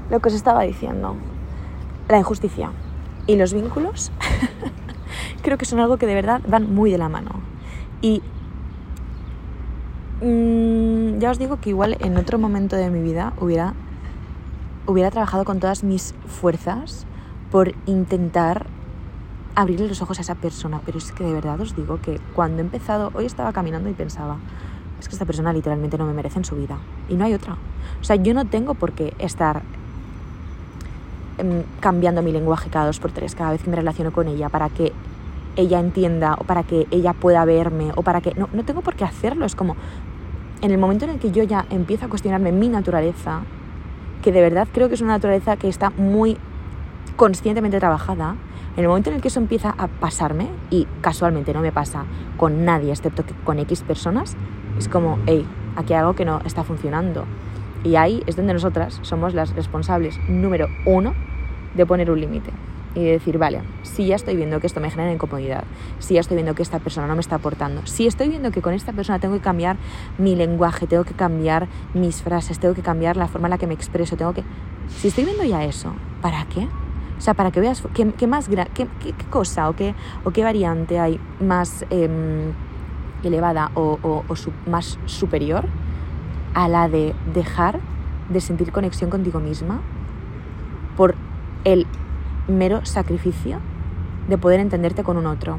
lo 0.10 0.20
que 0.20 0.28
os 0.28 0.36
estaba 0.36 0.64
diciendo, 0.64 1.16
la 2.10 2.18
injusticia 2.18 2.72
y 3.28 3.38
los 3.38 3.54
vínculos, 3.54 4.12
creo 5.42 5.58
que 5.58 5.66
son 5.66 5.80
algo 5.80 5.98
que 5.98 6.06
de 6.06 6.16
verdad 6.16 6.42
van 6.48 6.74
muy 6.74 6.92
de 6.92 6.98
la 6.98 7.08
mano. 7.08 7.32
Y 8.02 8.22
mmm, 10.22 11.20
ya 11.20 11.32
os 11.32 11.40
digo 11.40 11.60
que 11.60 11.70
igual 11.70 11.98
en 12.00 12.18
otro 12.18 12.40
momento 12.40 12.76
de 12.76 12.90
mi 12.90 13.02
vida 13.02 13.34
hubiera, 13.40 13.74
hubiera 14.86 15.12
trabajado 15.12 15.46
con 15.46 15.60
todas 15.60 15.84
mis 15.84 16.14
fuerzas 16.28 17.06
por 17.52 17.74
intentar 17.86 18.68
abrirle 19.56 19.88
los 19.88 20.02
ojos 20.02 20.20
a 20.20 20.22
esa 20.22 20.36
persona, 20.36 20.82
pero 20.86 20.98
es 20.98 21.12
que 21.12 21.24
de 21.24 21.34
verdad 21.34 21.60
os 21.60 21.76
digo 21.76 22.00
que 22.02 22.20
cuando 22.36 22.60
he 22.60 22.62
empezado, 22.62 23.12
hoy 23.14 23.26
estaba 23.26 23.52
caminando 23.52 23.90
y 23.90 23.94
pensaba, 23.94 24.38
es 25.00 25.08
que 25.08 25.16
esta 25.16 25.26
persona 25.26 25.52
literalmente 25.54 25.98
no 25.98 26.06
me 26.06 26.14
merece 26.14 26.40
en 26.40 26.46
su 26.46 26.56
vida. 26.56 26.78
Y 27.10 27.16
no 27.16 27.26
hay 27.26 27.34
otra. 27.34 27.58
O 28.02 28.04
sea, 28.04 28.16
yo 28.16 28.34
no 28.34 28.46
tengo 28.46 28.74
por 28.74 28.92
qué 28.92 29.14
estar 29.20 29.62
eh, 31.38 31.64
cambiando 31.80 32.22
mi 32.22 32.32
lenguaje 32.32 32.70
cada 32.70 32.86
dos 32.86 33.00
por 33.00 33.12
tres, 33.12 33.36
cada 33.36 33.52
vez 33.52 33.64
que 33.64 33.70
me 33.70 33.76
relaciono 33.76 34.12
con 34.12 34.28
ella, 34.28 34.50
para 34.50 34.70
que 34.70 34.94
ella 35.56 35.80
entienda 35.80 36.36
o 36.40 36.44
para 36.44 36.64
que 36.64 36.88
ella 36.92 37.14
pueda 37.14 37.44
verme 37.46 37.92
o 37.96 38.02
para 38.02 38.22
que... 38.22 38.34
No, 38.36 38.50
no 38.54 38.64
tengo 38.64 38.82
por 38.82 38.96
qué 38.96 39.04
hacerlo. 39.04 39.46
Es 39.46 39.56
como, 39.56 39.76
en 40.62 40.72
el 40.72 40.78
momento 40.78 41.06
en 41.06 41.12
el 41.12 41.20
que 41.20 41.32
yo 41.32 41.44
ya 41.44 41.66
empiezo 41.70 42.06
a 42.06 42.10
cuestionarme 42.10 42.51
mi 42.51 42.70
naturaleza, 42.70 43.42
que 44.22 44.32
de 44.32 44.42
verdad 44.42 44.68
creo 44.72 44.89
que 44.89 44.96
es 44.96 45.01
una 45.01 45.13
naturaleza 45.13 45.58
que 45.58 45.68
está 45.68 45.89
muy 45.92 46.38
conscientemente 47.16 47.80
trabajada, 47.80 48.36
en 48.75 48.84
el 48.84 48.88
momento 48.88 49.10
en 49.10 49.18
el 49.18 49.22
que 49.22 49.30
eso 49.30 49.39
empieza 49.39 49.74
a 49.78 49.88
pasarme, 49.88 50.48
y 50.70 50.88
casualmente 51.01 51.54
no 51.54 51.62
me 51.62 51.72
pasa 51.72 52.06
con 52.38 52.66
nadie 52.66 52.92
excepto 52.92 53.25
que 53.25 53.34
con 53.44 53.60
X 53.60 53.82
personas, 53.84 54.36
es 54.78 54.88
como, 54.88 55.20
hey, 55.25 55.46
aquí 55.75 55.94
hay 55.94 56.00
algo 56.00 56.13
que 56.13 56.25
no 56.25 56.42
está 56.46 56.63
funcionando. 56.63 57.25
Y 57.84 57.96
ahí 57.96 58.24
es 58.28 58.36
donde 58.36 58.54
nosotras 58.54 59.00
somos 59.04 59.34
las 59.34 59.56
responsables 59.56 60.20
número 60.28 60.68
uno 60.86 61.13
de 61.75 61.86
poner 61.86 62.12
un 62.12 62.19
límite 62.19 62.52
y 62.95 63.06
decir, 63.06 63.38
vale, 63.38 63.62
si 63.84 64.08
ya 64.08 64.15
estoy 64.15 64.36
viendo 64.36 64.60
que 64.60 64.67
esto 64.67 64.80
me 64.80 64.89
genera 64.89 65.12
incomodidad, 65.12 65.63
si 65.99 66.15
ya 66.15 66.21
estoy 66.21 66.36
viendo 66.36 66.56
que 66.56 66.63
esta 66.63 66.80
persona 66.80 67.08
no 67.08 67.15
me 67.15 67.21
está 67.21 67.36
aportando, 67.36 67.86
si 67.86 68.08
estoy 68.08 68.30
viendo 68.30 68.52
que 68.52 68.62
con 68.62 68.73
esta 68.73 68.93
persona 68.93 69.19
tengo 69.19 69.36
que 69.36 69.41
cambiar 69.41 69.78
mi 70.17 70.36
lenguaje, 70.36 70.88
tengo 70.88 71.04
que 71.04 71.13
cambiar 71.13 71.67
mis 71.93 72.21
frases, 72.21 72.60
tengo 72.60 72.73
que 72.73 72.82
cambiar 72.82 73.17
la 73.17 73.28
forma 73.28 73.47
en 73.47 73.52
la 73.52 73.58
que 73.58 73.67
me 73.67 73.73
expreso, 73.73 74.17
tengo 74.17 74.34
que... 74.34 74.43
Si 74.97 75.10
estoy 75.10 75.25
viendo 75.25 75.43
ya 75.43 75.63
eso, 75.63 75.93
¿para 76.21 76.45
qué? 76.45 76.67
O 77.17 77.21
sea, 77.21 77.34
para 77.34 77.52
que 77.52 77.60
veas 77.60 77.84
qué, 77.93 78.12
qué 78.13 78.28
más 78.28 78.47
qué, 78.47 78.65
qué, 78.73 79.13
cosa 79.30 79.69
o 79.69 79.75
qué, 79.75 79.93
o 80.23 80.32
qué 80.32 80.43
variante 80.43 80.99
hay 80.99 81.19
más 81.41 81.86
eh, 81.89 82.10
elevada 83.23 83.71
o, 83.75 83.99
o, 84.02 84.23
más 84.69 84.97
superior 85.06 85.65
a 86.54 86.67
la 86.67 86.88
de 86.88 87.13
dejar 87.34 87.80
de 88.30 88.41
sentir 88.41 88.71
conexión 88.71 89.10
contigo 89.10 89.39
misma 89.39 89.82
por 90.95 91.15
el 91.65 91.86
mero 92.50 92.86
sacrificio 92.86 93.60
de 94.28 94.38
poder 94.38 94.60
entenderte 94.60 95.04
con 95.04 95.18
un 95.18 95.26
otro. 95.26 95.56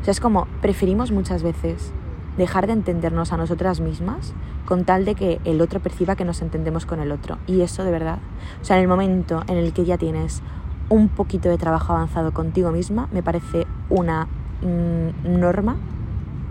O 0.00 0.04
sea, 0.04 0.12
es 0.12 0.20
como 0.20 0.46
preferimos 0.60 1.10
muchas 1.12 1.42
veces 1.42 1.92
dejar 2.36 2.66
de 2.66 2.72
entendernos 2.72 3.32
a 3.32 3.36
nosotras 3.36 3.80
mismas 3.80 4.34
con 4.66 4.84
tal 4.84 5.04
de 5.04 5.14
que 5.14 5.40
el 5.44 5.60
otro 5.60 5.80
perciba 5.80 6.16
que 6.16 6.24
nos 6.24 6.42
entendemos 6.42 6.86
con 6.86 7.00
el 7.00 7.12
otro. 7.12 7.38
Y 7.46 7.60
eso 7.60 7.84
de 7.84 7.90
verdad. 7.90 8.18
O 8.60 8.64
sea, 8.64 8.76
en 8.76 8.82
el 8.82 8.88
momento 8.88 9.42
en 9.48 9.56
el 9.56 9.72
que 9.72 9.84
ya 9.84 9.98
tienes 9.98 10.42
un 10.88 11.08
poquito 11.08 11.48
de 11.48 11.58
trabajo 11.58 11.92
avanzado 11.92 12.32
contigo 12.32 12.70
misma, 12.70 13.08
me 13.12 13.22
parece 13.22 13.66
una 13.88 14.26
mmm, 14.62 15.40
norma 15.40 15.76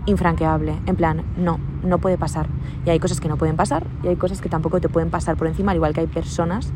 infranqueable. 0.06 0.76
En 0.86 0.96
plan, 0.96 1.22
no, 1.36 1.58
no 1.82 1.98
puede 1.98 2.18
pasar. 2.18 2.46
Y 2.84 2.90
hay 2.90 2.98
cosas 2.98 3.20
que 3.20 3.28
no 3.28 3.36
pueden 3.36 3.56
pasar 3.56 3.86
y 4.02 4.08
hay 4.08 4.16
cosas 4.16 4.40
que 4.40 4.48
tampoco 4.48 4.80
te 4.80 4.88
pueden 4.88 5.10
pasar 5.10 5.36
por 5.36 5.46
encima, 5.46 5.72
al 5.72 5.76
igual 5.76 5.94
que 5.94 6.00
hay 6.00 6.06
personas 6.06 6.72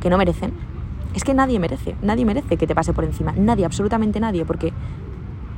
que 0.00 0.10
no 0.10 0.18
merecen 0.18 0.52
es 1.14 1.24
que 1.24 1.34
nadie 1.34 1.58
merece, 1.58 1.96
nadie 2.02 2.24
merece 2.24 2.56
que 2.56 2.66
te 2.66 2.74
pase 2.74 2.92
por 2.92 3.04
encima, 3.04 3.32
nadie, 3.32 3.64
absolutamente 3.64 4.20
nadie, 4.20 4.44
porque 4.44 4.72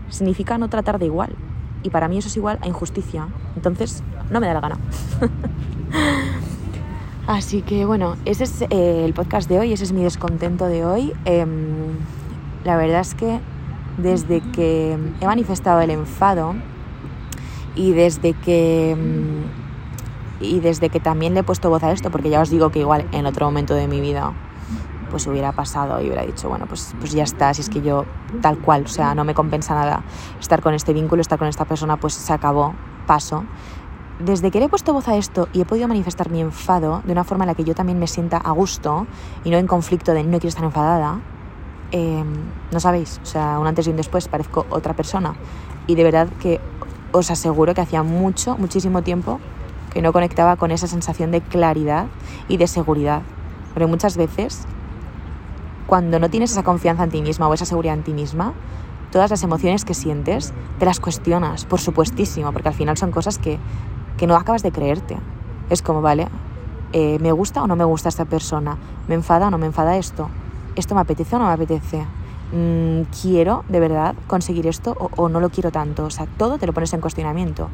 significa 0.08 0.58
no 0.58 0.68
tratar 0.68 0.98
de 0.98 1.06
igual. 1.06 1.34
Y 1.82 1.90
para 1.90 2.08
mí 2.08 2.18
eso 2.18 2.28
es 2.28 2.36
igual 2.36 2.58
a 2.62 2.68
injusticia. 2.68 3.28
Entonces, 3.56 4.02
no 4.30 4.40
me 4.40 4.46
da 4.46 4.54
la 4.54 4.60
gana. 4.60 4.78
Así 7.26 7.62
que 7.62 7.84
bueno, 7.84 8.16
ese 8.24 8.44
es 8.44 8.62
eh, 8.62 9.04
el 9.04 9.14
podcast 9.14 9.48
de 9.48 9.58
hoy, 9.58 9.72
ese 9.72 9.84
es 9.84 9.92
mi 9.92 10.02
descontento 10.02 10.66
de 10.66 10.84
hoy. 10.84 11.12
Eh, 11.24 11.46
la 12.64 12.76
verdad 12.76 13.00
es 13.00 13.14
que 13.14 13.40
desde 13.98 14.40
que 14.52 14.96
he 15.20 15.26
manifestado 15.26 15.80
el 15.80 15.90
enfado 15.90 16.54
y 17.74 17.92
desde 17.92 18.34
que... 18.34 18.96
Y 20.40 20.58
desde 20.58 20.88
que 20.88 20.98
también 20.98 21.34
le 21.34 21.40
he 21.40 21.42
puesto 21.44 21.70
voz 21.70 21.84
a 21.84 21.92
esto, 21.92 22.10
porque 22.10 22.28
ya 22.28 22.40
os 22.40 22.50
digo 22.50 22.70
que 22.70 22.80
igual 22.80 23.06
en 23.12 23.26
otro 23.26 23.46
momento 23.46 23.76
de 23.76 23.86
mi 23.86 24.00
vida 24.00 24.32
pues 25.12 25.26
hubiera 25.26 25.52
pasado 25.52 26.00
y 26.00 26.06
hubiera 26.06 26.22
dicho, 26.22 26.48
bueno, 26.48 26.64
pues, 26.66 26.94
pues 26.98 27.12
ya 27.12 27.22
está, 27.22 27.52
si 27.52 27.60
es 27.60 27.68
que 27.68 27.82
yo 27.82 28.06
tal 28.40 28.58
cual, 28.58 28.84
o 28.86 28.88
sea, 28.88 29.14
no 29.14 29.24
me 29.24 29.34
compensa 29.34 29.74
nada 29.74 30.02
estar 30.40 30.62
con 30.62 30.72
este 30.72 30.94
vínculo, 30.94 31.20
estar 31.20 31.38
con 31.38 31.46
esta 31.46 31.66
persona, 31.66 31.98
pues 31.98 32.14
se 32.14 32.32
acabó, 32.32 32.74
paso. 33.06 33.44
Desde 34.18 34.50
que 34.50 34.58
le 34.58 34.66
he 34.66 34.68
puesto 34.68 34.94
voz 34.94 35.06
a 35.08 35.16
esto 35.16 35.48
y 35.52 35.60
he 35.60 35.64
podido 35.66 35.86
manifestar 35.86 36.30
mi 36.30 36.40
enfado 36.40 37.02
de 37.04 37.12
una 37.12 37.24
forma 37.24 37.44
en 37.44 37.48
la 37.48 37.54
que 37.54 37.64
yo 37.64 37.74
también 37.74 37.98
me 37.98 38.06
sienta 38.06 38.38
a 38.38 38.50
gusto 38.52 39.06
y 39.44 39.50
no 39.50 39.58
en 39.58 39.66
conflicto 39.66 40.14
de 40.14 40.24
no 40.24 40.30
quiero 40.38 40.48
estar 40.48 40.64
enfadada, 40.64 41.20
eh, 41.90 42.24
no 42.70 42.80
sabéis, 42.80 43.20
o 43.22 43.26
sea, 43.26 43.58
un 43.58 43.66
antes 43.66 43.86
y 43.86 43.90
un 43.90 43.96
después 43.96 44.28
parezco 44.28 44.66
otra 44.70 44.94
persona. 44.94 45.34
Y 45.86 45.94
de 45.94 46.04
verdad 46.04 46.28
que 46.40 46.58
os 47.12 47.30
aseguro 47.30 47.74
que 47.74 47.82
hacía 47.82 48.02
mucho, 48.02 48.56
muchísimo 48.56 49.02
tiempo 49.02 49.40
que 49.92 50.00
no 50.00 50.12
conectaba 50.14 50.56
con 50.56 50.70
esa 50.70 50.86
sensación 50.86 51.30
de 51.30 51.42
claridad 51.42 52.06
y 52.48 52.56
de 52.56 52.66
seguridad. 52.66 53.20
Pero 53.74 53.88
muchas 53.88 54.16
veces 54.16 54.64
cuando 55.92 56.18
no 56.18 56.30
tienes 56.30 56.52
esa 56.52 56.62
confianza 56.62 57.04
en 57.04 57.10
ti 57.10 57.20
misma 57.20 57.48
o 57.48 57.52
esa 57.52 57.66
seguridad 57.66 57.92
en 57.92 58.02
ti 58.02 58.14
misma, 58.14 58.54
todas 59.10 59.28
las 59.28 59.42
emociones 59.42 59.84
que 59.84 59.92
sientes 59.92 60.54
te 60.78 60.86
las 60.86 61.00
cuestionas, 61.00 61.66
por 61.66 61.80
supuestísimo, 61.80 62.50
porque 62.50 62.68
al 62.68 62.74
final 62.74 62.96
son 62.96 63.10
cosas 63.10 63.36
que, 63.36 63.58
que 64.16 64.26
no 64.26 64.34
acabas 64.34 64.62
de 64.62 64.72
creerte. 64.72 65.18
Es 65.68 65.82
como, 65.82 66.00
vale, 66.00 66.28
eh, 66.94 67.18
¿me 67.20 67.30
gusta 67.32 67.62
o 67.62 67.66
no 67.66 67.76
me 67.76 67.84
gusta 67.84 68.08
esta 68.08 68.24
persona? 68.24 68.78
¿Me 69.06 69.16
enfada 69.16 69.48
o 69.48 69.50
no 69.50 69.58
me 69.58 69.66
enfada 69.66 69.98
esto? 69.98 70.30
¿Esto 70.76 70.94
me 70.94 71.02
apetece 71.02 71.36
o 71.36 71.40
no 71.40 71.44
me 71.44 71.52
apetece? 71.52 72.06
Mm, 72.52 73.02
¿Quiero 73.20 73.62
de 73.68 73.80
verdad 73.80 74.14
conseguir 74.28 74.66
esto 74.68 74.96
o, 74.98 75.10
o 75.22 75.28
no 75.28 75.40
lo 75.40 75.50
quiero 75.50 75.70
tanto? 75.70 76.06
O 76.06 76.10
sea, 76.10 76.24
todo 76.38 76.56
te 76.56 76.66
lo 76.66 76.72
pones 76.72 76.94
en 76.94 77.02
cuestionamiento 77.02 77.68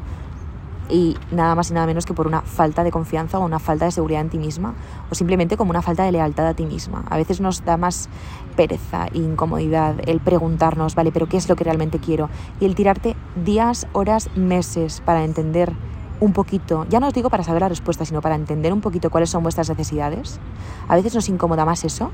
y 0.89 1.17
nada 1.31 1.55
más 1.55 1.69
y 1.71 1.73
nada 1.73 1.85
menos 1.85 2.05
que 2.05 2.13
por 2.13 2.27
una 2.27 2.41
falta 2.41 2.83
de 2.83 2.91
confianza 2.91 3.39
o 3.39 3.45
una 3.45 3.59
falta 3.59 3.85
de 3.85 3.91
seguridad 3.91 4.21
en 4.21 4.29
ti 4.29 4.37
misma 4.37 4.73
o 5.09 5.15
simplemente 5.15 5.57
como 5.57 5.71
una 5.71 5.81
falta 5.81 6.03
de 6.03 6.11
lealtad 6.11 6.47
a 6.47 6.53
ti 6.53 6.65
misma. 6.65 7.03
A 7.09 7.17
veces 7.17 7.41
nos 7.41 7.63
da 7.63 7.77
más 7.77 8.09
pereza 8.55 9.07
e 9.13 9.19
incomodidad 9.19 9.95
el 10.07 10.19
preguntarnos, 10.19 10.95
vale, 10.95 11.11
pero 11.11 11.27
¿qué 11.27 11.37
es 11.37 11.47
lo 11.47 11.55
que 11.55 11.63
realmente 11.63 11.99
quiero? 11.99 12.29
Y 12.59 12.65
el 12.65 12.75
tirarte 12.75 13.15
días, 13.43 13.87
horas, 13.93 14.29
meses 14.35 15.01
para 15.05 15.23
entender 15.23 15.73
un 16.19 16.33
poquito, 16.33 16.85
ya 16.89 16.99
no 16.99 17.07
os 17.07 17.13
digo 17.13 17.29
para 17.29 17.43
saber 17.43 17.61
la 17.61 17.69
respuesta, 17.69 18.03
sino 18.03 18.21
para 18.21 18.35
entender 18.35 18.73
un 18.73 18.81
poquito 18.81 19.09
cuáles 19.09 19.29
son 19.29 19.43
vuestras 19.43 19.69
necesidades, 19.69 20.39
a 20.87 20.95
veces 20.95 21.15
nos 21.15 21.29
incomoda 21.29 21.63
más 21.63 21.85
eso 21.85 22.11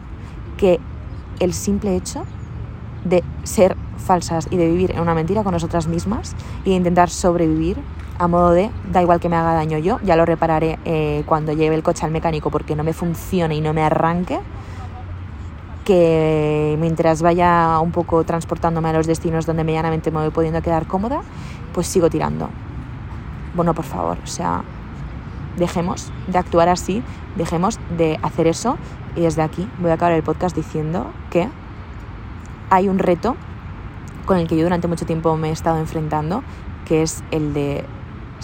que 0.58 0.80
el 1.40 1.54
simple 1.54 1.96
hecho 1.96 2.24
de 3.04 3.24
ser 3.44 3.76
falsas 3.98 4.48
y 4.52 4.58
de 4.58 4.68
vivir 4.70 4.92
en 4.92 5.00
una 5.00 5.16
mentira 5.16 5.44
con 5.44 5.54
nosotras 5.54 5.88
mismas 5.88 6.36
y 6.64 6.70
de 6.70 6.76
intentar 6.76 7.10
sobrevivir 7.10 7.78
a 8.18 8.28
modo 8.28 8.52
de, 8.52 8.72
da 8.92 9.02
igual 9.02 9.20
que 9.20 9.30
me 9.30 9.36
haga 9.36 9.54
daño 9.54 9.78
yo, 9.78 10.00
ya 10.04 10.16
lo 10.16 10.26
repararé 10.26 10.80
eh, 10.86 11.24
cuando 11.26 11.54
lleve 11.54 11.76
el 11.76 11.84
coche 11.84 12.06
al 12.06 12.12
mecánico 12.12 12.50
porque 12.50 12.76
no 12.76 12.84
me 12.84 12.94
funcione 12.94 13.56
y 13.56 13.62
no 13.62 13.74
me 13.74 13.84
arranque, 13.84 14.40
que 15.84 16.78
mientras 16.80 17.22
vaya 17.22 17.80
un 17.80 17.92
poco 17.92 18.24
transportándome 18.24 18.90
a 18.90 18.94
los 18.94 19.06
destinos 19.06 19.46
donde 19.46 19.64
medianamente 19.64 20.12
me 20.12 20.20
voy 20.20 20.32
pudiendo 20.32 20.62
quedar 20.62 20.88
cómoda, 20.88 21.22
pues 21.74 21.88
sigo 21.88 22.10
tirando. 22.10 22.50
Bueno, 23.54 23.74
por 23.74 23.86
favor, 23.86 24.18
o 24.24 24.28
sea, 24.28 24.64
dejemos 25.58 26.12
de 26.28 26.38
actuar 26.38 26.70
así, 26.70 27.04
dejemos 27.36 27.80
de 27.98 28.20
hacer 28.24 28.48
eso 28.48 28.78
y 29.16 29.22
desde 29.22 29.42
aquí 29.42 29.70
voy 29.80 29.92
a 29.92 29.94
acabar 29.94 30.14
el 30.14 30.24
podcast 30.24 30.56
diciendo 30.56 31.12
que 31.30 31.50
hay 32.70 32.90
un 32.90 33.00
reto 33.00 33.36
con 34.26 34.38
el 34.38 34.48
que 34.48 34.58
yo 34.58 34.64
durante 34.64 34.88
mucho 34.88 35.06
tiempo 35.06 35.38
me 35.38 35.50
he 35.50 35.52
estado 35.52 35.78
enfrentando, 35.78 36.44
que 36.86 37.04
es 37.04 37.24
el 37.32 37.54
de 37.54 37.86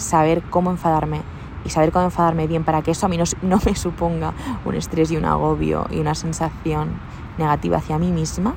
saber 0.02 0.42
cómo 0.50 0.70
enfadarme 0.70 1.22
y 1.64 1.70
saber 1.70 1.92
cómo 1.92 2.04
enfadarme 2.04 2.46
bien 2.46 2.64
para 2.64 2.82
que 2.82 2.90
eso 2.90 3.06
a 3.06 3.08
mí 3.08 3.18
no, 3.42 3.58
me 3.64 3.74
suponga 3.74 4.32
un 4.64 4.74
estrés 4.74 5.10
y 5.10 5.16
un 5.16 5.24
agobio 5.24 5.86
y 5.90 5.98
una 5.98 6.14
sensación 6.14 6.90
negativa 7.38 7.78
hacia 7.78 7.98
mí 7.98 8.10
misma, 8.10 8.54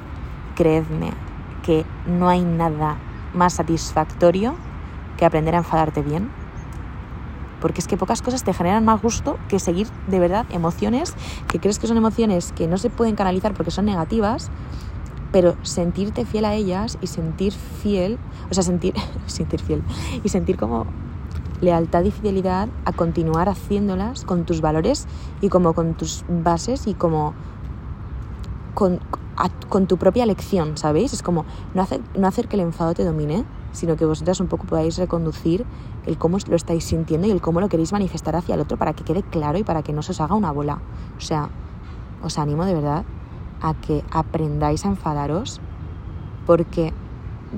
creedme 0.56 1.12
que 1.64 1.86
no 2.08 2.28
hay 2.30 2.42
nada 2.44 2.98
más 3.34 3.54
satisfactorio 3.54 4.56
que 5.18 5.26
aprender 5.26 5.56
a 5.56 5.60
enfadarte 5.60 6.02
bien. 6.02 6.30
Porque 7.62 7.80
es 7.80 7.88
que 7.88 7.98
pocas 7.98 8.22
cosas 8.22 8.44
te 8.44 8.54
generan 8.54 8.86
más 8.86 9.02
gusto 9.02 9.38
que 9.48 9.60
seguir 9.60 9.88
de 10.08 10.20
verdad 10.20 10.46
emociones 10.50 11.16
que 11.48 11.60
crees 11.60 11.80
que 11.80 11.88
son 11.88 11.98
emociones 11.98 12.52
que 12.52 12.68
no 12.68 12.78
se 12.78 12.90
pueden 12.90 13.16
canalizar 13.16 13.54
porque 13.54 13.72
son 13.72 13.86
negativas, 13.86 14.52
pero 15.32 15.56
sentirte 15.64 16.26
fiel 16.26 16.46
a 16.46 16.54
ellas 16.54 16.98
y 17.02 17.08
sentir 17.08 17.54
fiel, 17.54 18.20
o 18.52 18.54
sea, 18.54 18.64
sentir, 18.64 18.94
sentir 19.26 19.62
fiel 19.62 19.84
y 20.24 20.30
sentir 20.30 20.58
como 20.58 20.86
lealtad 21.62 22.04
y 22.04 22.12
fidelidad 22.12 22.70
a 22.86 22.92
continuar 22.92 23.50
haciéndolas 23.50 24.26
con 24.26 24.46
tus 24.46 24.62
valores 24.62 25.08
y 25.42 25.50
como 25.50 25.74
con 25.74 25.94
tus 25.94 26.24
bases 26.28 26.88
y 26.88 26.94
como 26.94 27.34
con, 28.74 29.00
con 29.70 29.88
tu 29.88 29.98
propia 29.98 30.24
elección, 30.24 30.78
¿sabéis? 30.78 31.14
Es 31.14 31.24
como 31.24 31.46
no 31.74 31.82
hacer, 31.82 32.02
no 32.16 32.28
hacer 32.28 32.48
que 32.48 32.56
el 32.56 32.62
enfado 32.62 32.94
te 32.94 33.04
domine, 33.04 33.46
sino 33.72 33.96
que 33.96 34.06
vosotras 34.06 34.40
un 34.40 34.48
poco 34.48 34.66
podáis 34.66 34.98
reconducir 34.98 35.66
el 36.06 36.18
cómo 36.18 36.38
lo 36.48 36.56
estáis 36.56 36.84
sintiendo 36.84 37.28
y 37.28 37.32
el 37.32 37.42
cómo 37.42 37.60
lo 37.62 37.70
queréis 37.70 37.92
manifestar 37.92 38.36
hacia 38.36 38.56
el 38.56 38.62
otro 38.62 38.78
para 38.78 38.94
que 38.94 39.04
quede 39.04 39.24
claro 39.24 39.58
y 39.58 39.64
para 39.64 39.82
que 39.82 39.94
no 39.94 40.02
se 40.02 40.12
os 40.12 40.22
haga 40.22 40.36
una 40.36 40.52
bola. 40.52 40.82
O 41.18 41.22
sea, 41.22 41.50
os 42.24 42.38
animo 42.38 42.66
de 42.66 42.74
verdad 42.74 43.06
a 43.62 43.74
que 43.74 44.04
aprendáis 44.12 44.86
a 44.86 44.90
enfadaros 44.90 45.62
porque 46.46 46.94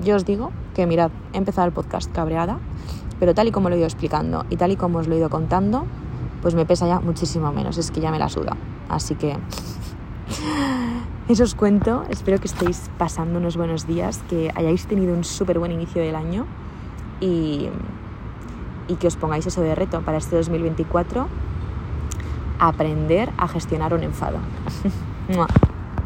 yo 0.02 0.16
os 0.16 0.24
digo 0.24 0.50
que 0.74 0.86
mirad, 0.86 1.10
he 1.32 1.38
empezado 1.38 1.66
el 1.66 1.72
podcast 1.72 2.10
cabreada 2.12 2.58
pero 3.20 3.34
tal 3.34 3.48
y 3.48 3.50
como 3.50 3.68
lo 3.68 3.74
he 3.74 3.78
ido 3.78 3.86
explicando 3.86 4.44
y 4.50 4.56
tal 4.56 4.72
y 4.72 4.76
como 4.76 4.98
os 4.98 5.08
lo 5.08 5.14
he 5.14 5.18
ido 5.18 5.30
contando, 5.30 5.86
pues 6.42 6.54
me 6.54 6.66
pesa 6.66 6.86
ya 6.86 7.00
muchísimo 7.00 7.52
menos, 7.52 7.78
es 7.78 7.90
que 7.90 8.00
ya 8.00 8.10
me 8.10 8.18
la 8.18 8.28
suda. 8.28 8.56
Así 8.88 9.14
que 9.14 9.36
eso 11.28 11.44
os 11.44 11.54
cuento, 11.54 12.04
espero 12.08 12.38
que 12.38 12.46
estéis 12.46 12.90
pasando 12.98 13.38
unos 13.38 13.56
buenos 13.56 13.86
días, 13.86 14.22
que 14.28 14.50
hayáis 14.54 14.86
tenido 14.86 15.14
un 15.14 15.24
súper 15.24 15.58
buen 15.58 15.72
inicio 15.72 16.02
del 16.02 16.16
año 16.16 16.46
y, 17.20 17.68
y 18.86 18.94
que 18.94 19.06
os 19.06 19.16
pongáis 19.16 19.46
eso 19.46 19.60
de 19.60 19.74
reto 19.74 20.00
para 20.02 20.18
este 20.18 20.36
2024, 20.36 21.26
aprender 22.58 23.30
a 23.36 23.48
gestionar 23.48 23.94
un 23.94 24.02
enfado. 24.02 24.38